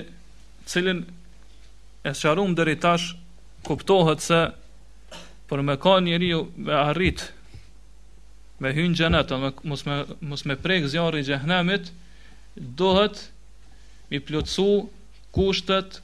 [0.68, 1.04] cilin
[2.04, 3.14] e sharum deri tash
[3.64, 4.40] kuptohet se
[5.48, 7.26] për me ka njeriu me arrit
[8.60, 9.30] me hyn xhenet,
[9.68, 11.90] mos me mos me prek zjarri i xhenemit,
[12.78, 13.26] dohet
[14.10, 14.66] mi plotsu
[15.36, 15.98] kushtet,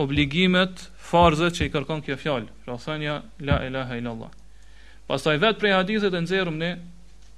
[0.00, 4.32] obligimet, farze që i kërkon kjo fjalë, pra thënia la ilaha illa allah.
[5.10, 6.70] Pastaj vet prej hadithit e nxjerrëm ne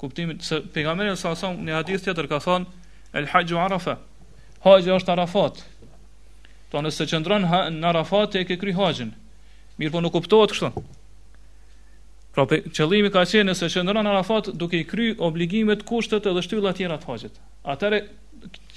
[0.02, 3.96] kuptimin se pejgamberi sa sa në hadith tjetër ka thënë el hajju arafa.
[4.62, 5.56] Haxhi është Arafat.
[6.70, 9.10] Po nëse qëndron ha, në Arafat e ke kry haxhin.
[9.80, 10.70] Mirë po nuk kuptohet kështu.
[12.36, 16.70] Pra qëllimi ka qenë nëse qëndron në Arafat duke i kry obligimet, kushtet edhe shtylla
[16.78, 17.40] tjera të haxhit.
[17.74, 18.04] Atëre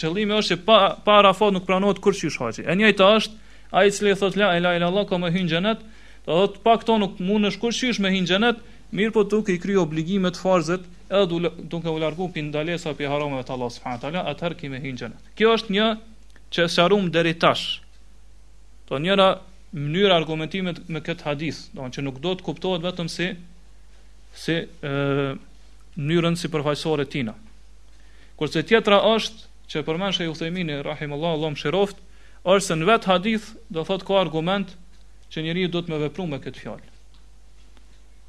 [0.01, 2.65] qëllimi është që pa pa Arafat nuk pranohet kurçi haxhi.
[2.65, 3.44] E njëjta është
[3.77, 5.79] ai i cili thot la ila ila allah ka më hyn xhenet
[6.25, 8.61] do pak to nuk mund të shkushish me hyn xhenet
[8.95, 12.93] mirë po tu ke kry obligimet farzet edhe du, du ke u largu pi ndalesa
[12.95, 15.87] pi harameve të allah subhanahu taala atar ki me hyn xhenet kjo është një
[16.55, 17.65] që sharum deri tash
[18.89, 19.27] do njëra
[19.75, 23.29] mënyrë argumentimet me këtë hadith do që nuk do të kuptohet vetëm si
[24.45, 24.95] si e,
[25.99, 27.35] mënyrën si përfaqësore tina
[28.39, 32.04] kurse tjetra është që përmend shej Uthejmini rahimullahu allahum sheroft
[32.53, 34.75] është se në vetë hadith do thot ka argument
[35.33, 36.91] që njëri duhet me vepru me këtë fjallë.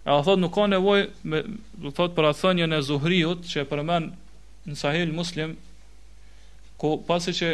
[0.07, 1.43] E a thot nuk ka nevoj, me,
[1.83, 4.11] do thot për athënjën e zuhriut që e përmen
[4.71, 5.55] në sahil muslim,
[6.81, 7.51] ku pasi që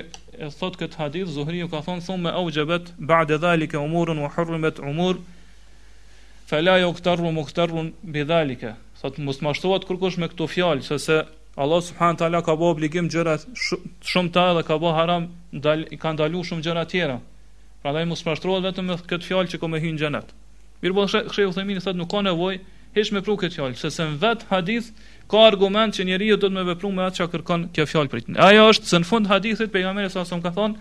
[0.47, 4.31] e thot këtë hadith, zuhriut ka thonë thumë me au gjëbet, ba'de dhalike umurën, wa
[4.37, 5.19] hërrumet umur,
[6.51, 8.77] felaj o këtërru më këtërru në bidhalike.
[9.03, 11.21] Thot, mështë kërkush me këtu fjallë, se se
[11.57, 16.13] Allah subhanahu taala ka bëu obligim gjëra shumë të dhe ka bëu haram i ka
[16.15, 17.17] ndalu shumë gjëra tjera.
[17.83, 20.33] Prandaj mos pashtrohet vetëm me këtë fjalë që komë hyn xhenet.
[20.83, 22.61] Mirë, po u Uthemini thotë nuk ka nevojë
[22.97, 24.89] hiç me pru këtë fjalë, sepse në vet hadith
[25.29, 28.33] ka argument që njeriu do të më veprum me atë që kërkon kjo fjalë prit.
[28.49, 30.75] Ajo është se në fund hadithit pejgamberi sa më ka thonë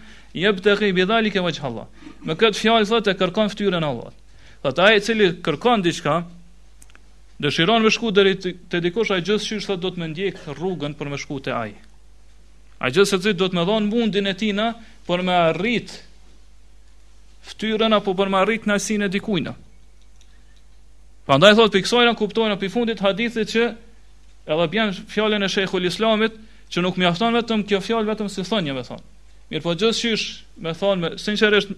[0.45, 0.55] jeb
[0.95, 1.87] bi dhalika wajh Allah.
[2.23, 4.15] Me këtë fjalë thotë kërkon fytyrën Allah.
[4.63, 6.19] Thotë ai i cili kërkon diçka,
[7.41, 8.35] Dëshiron me shku deri
[8.69, 11.71] te dikush ai gjithçka është do të më ndjek rrugën për me shku te ai.
[12.81, 14.67] Ai gjithçka zë do të më dhon mundin e tina
[15.07, 15.89] për me arrit
[17.49, 19.51] ftyrën apo për me arrit nasin e dikujt.
[21.25, 23.63] Prandaj thotë piksojna kuptojnë në fundit hadithit që
[24.51, 26.37] edhe bën fjalën e shejhul islamit
[26.71, 29.01] që nuk mjafton vetëm kjo fjalë vetëm si thonjë me thon.
[29.51, 30.13] Mirë po gjithçka
[30.65, 31.73] më thon me sinqerisht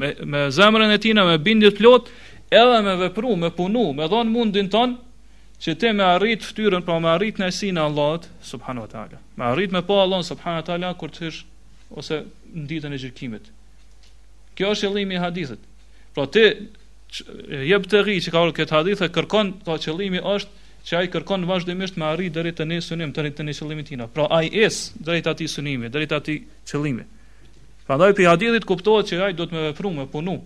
[0.00, 2.12] me me zemrën e tina me bindje të plot
[2.52, 4.96] edhe me vepru, me punu, me dhon mundin ton,
[5.62, 7.84] që te me arrit ftyrën, pra me arrit në esinë
[8.44, 9.20] subhanu wa ta'ala.
[9.38, 11.42] Me arrit me po Allah, subhanu wa ta'ala, kur të hysh,
[11.90, 12.18] ose
[12.54, 13.44] në ditën e gjërkimit.
[14.58, 15.60] Kjo është qëllimi i hadithit.
[16.14, 16.42] Pra ti
[17.70, 21.08] jep të rri që ka urë këtë hadithë, kërkon, ta po qëllimi është, që ai
[21.14, 24.08] kërkon vazhdimisht me arrit deri te ne synim, deri te nesullimi qëllimi tina.
[24.12, 27.06] Pra ai es drejt atij synimi, drejt atij qëllimi.
[27.86, 30.40] Prandaj pi hadithit kuptohet që ai do të më veprumë, punu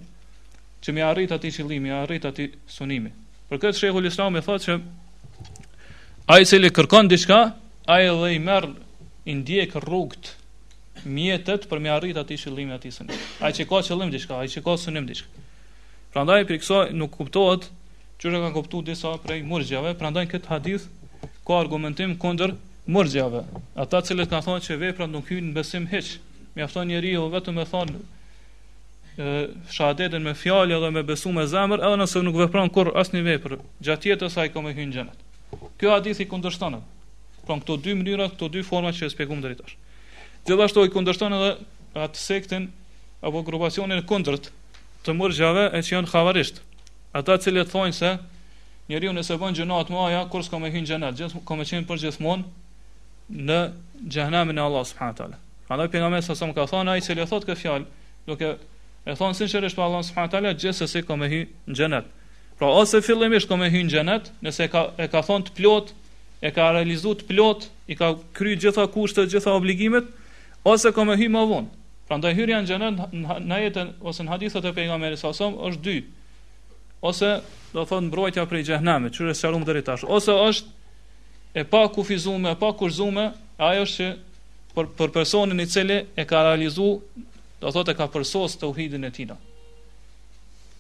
[0.87, 3.11] që më arrit atë qëllimi, arrit atë sunim.
[3.51, 4.77] Për këtë shehu Islami më thotë se
[6.31, 7.41] ai se kërkon diçka,
[7.91, 8.71] ai dhe i merr
[9.27, 10.31] i ndjek rrugët
[11.07, 13.19] mjetet për mi arrit atë qëllimi, atë sunim.
[13.43, 15.27] Ai që ka qëllim diçka, ai që ka sunim diçka.
[16.15, 17.67] Prandaj për këso nuk kuptohet
[18.23, 20.87] që është ka kuptu disa prej murgjave, prandaj në këtë hadith
[21.47, 22.55] ka argumentim kondër
[22.95, 23.43] murgjave.
[23.85, 26.23] Ata cilët ka thonë që veprat nuk hynë në besim heqë.
[26.57, 28.05] Mi afton njeri vetëm e thonë,
[29.71, 33.55] shahadetin me fjalë dhe me besim me zemër, edhe nëse nuk vepron kur asnjë vepër,
[33.85, 35.25] gjatë jetës ai ka më hyrë në xhenet.
[35.81, 36.93] Ky hadith i kundërshton atë.
[37.47, 39.77] Pra këto dy mënyra, këto dy forma që e shpjegojmë deri tash.
[40.49, 41.51] Gjithashtu i kundërshton edhe
[42.03, 42.69] atë sektën
[43.25, 44.51] apo grupacionin kundërt
[45.07, 46.61] të murxhave e që janë havarisht.
[47.17, 48.11] Ata të cilët thonë se
[48.91, 51.69] njeriu nëse bën gjëna të mëdha, kur s'ka më hyrë në xhenet, gjithmonë ka më
[51.73, 52.45] qenë për gjithmonë
[53.47, 53.61] në
[54.13, 55.41] xhenamin e Allah subhanahu wa taala.
[55.71, 57.87] Allah pejgamberi sa ka thonë ai që i thotë kë fjalë,
[58.29, 58.53] duke
[59.07, 61.39] E thonë sinqerisht Allah subhanahu teala gjithsesi ka me hy
[61.71, 62.07] në xhenet.
[62.59, 65.55] Pra ose fillimisht ka me hy në xhenet, nëse e ka e ka thonë të
[65.61, 65.93] plot,
[66.43, 70.09] e ka realizuar të plot, i ka kryer gjitha kushtet, gjitha obligimet,
[70.67, 71.71] ose ka me hy më vonë.
[72.11, 73.15] Prandaj hyrja në xhenet
[73.51, 75.97] në jetën ose në hadithat e pejgamberit sa sa është dy.
[77.07, 77.31] Ose
[77.77, 80.75] do thonë mbrojtja prej xhenemit, çu rësharum deri tash, ose është
[81.55, 83.31] e pa kufizuar, e pa kurzuar,
[83.71, 84.13] ajo është që
[84.75, 86.99] për për personin i cili e ka realizuar
[87.67, 89.35] Do thotë ka përsos të uhidin e tina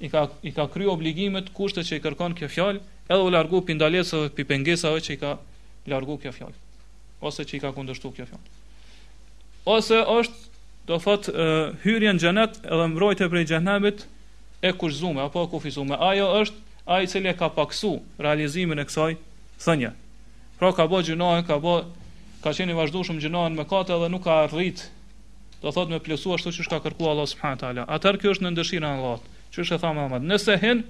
[0.07, 2.78] I ka, i ka kry obligimet kushtet që i kërkon kjo fjall
[3.11, 5.32] Edhe u largu pindalesë dhe pipengesa që i ka
[5.91, 6.55] largu kjo fjall
[7.26, 10.39] Ose që i ka kundështu kjo fjall Ose është
[10.93, 11.49] do thotë
[11.82, 14.05] hyrje në gjenet edhe mbrojtë e prej gjenemit
[14.62, 16.64] e kushzume Apo e kufizume Ajo është
[17.01, 19.16] ai cilje ka paksu realizimin e kësaj
[19.66, 19.91] thënje
[20.61, 21.80] Pra ka bo gjinohen, ka bo
[22.47, 24.87] ka qeni vazhdu shumë gjinohen me kate dhe nuk ka rrit
[25.63, 27.85] do thot me plusu ashtu që ka kërkuar Allah subhanahu taala.
[27.97, 29.29] Atër kjo është në dëshirën e Allahut.
[29.55, 30.83] Çish e thamë Muhammed, nëse hen,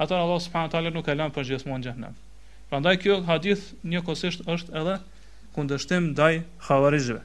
[0.00, 2.22] atë Allah subhanahu taala nuk e lën për gjithmonë në xhenet.
[2.70, 4.96] Prandaj kjo hadith një kosisht është edhe
[5.54, 7.22] kundërshtim ndaj xhavarizëve.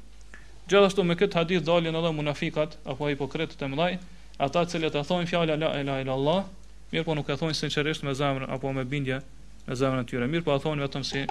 [0.70, 3.98] Gjithashtu me këtë hadith dalin edhe munafikat apo hipokritët e mëdhej,
[4.38, 6.41] ata të cilët e thonë fjalën la ilaha illa Allah,
[6.94, 9.20] mirë po nuk e thonë sinqerisht me zemrë apo me bindje,
[9.68, 10.30] me zemrën e tyre.
[10.32, 11.26] Mirë po e thonë vetëm si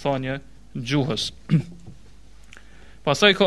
[0.00, 0.38] thonje
[0.78, 1.28] gjuhës.
[3.10, 3.46] Pasaj ka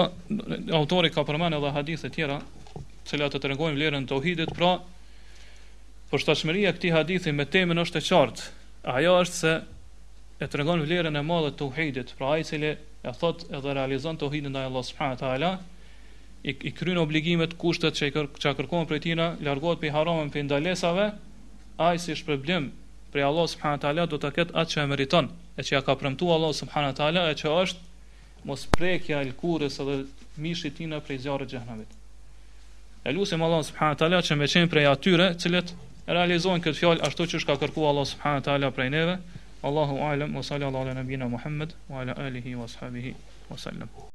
[0.76, 2.36] autori ka përmend edhe hadithe të tjera,
[2.76, 4.72] të cilat të tregojmë vlerën e tauhidit, pra
[6.12, 8.50] për shtatshmëria e këtij hadithi me temën është e qartë.
[8.96, 13.14] Ajo është se e tregon vlerën e madhe të tauhidit, pra ai i cili e
[13.22, 15.54] thot edhe realizon tauhidin ndaj Allahut subhanahu wa
[16.52, 19.16] i, i kryen obligimet kushtet që kër, që kërkohen prej tij,
[19.48, 21.08] largohet prej haramëve, prej ndalesave,
[21.88, 22.68] ai si shpërblim
[23.16, 25.96] prej Allahut subhanahu wa do ta ketë atë që e meriton, e që ja ka
[26.04, 27.93] premtuar Allahu subhanahu wa e që është
[28.48, 29.96] mos prekja e lkurës edhe
[30.44, 31.96] mishit tina prej zjarët gjëhnavit.
[33.08, 35.74] E lusim Allah subhanët ala që me qenë prej atyre cilët
[36.18, 39.18] realizohen këtë fjallë ashtu që shka kërku Allah subhanët ala prej neve.
[39.68, 43.16] Allahu alem, wa salli Allah ala nabina Muhammed, wa ala alihi wa sahabihi,
[43.50, 44.14] wa sallam.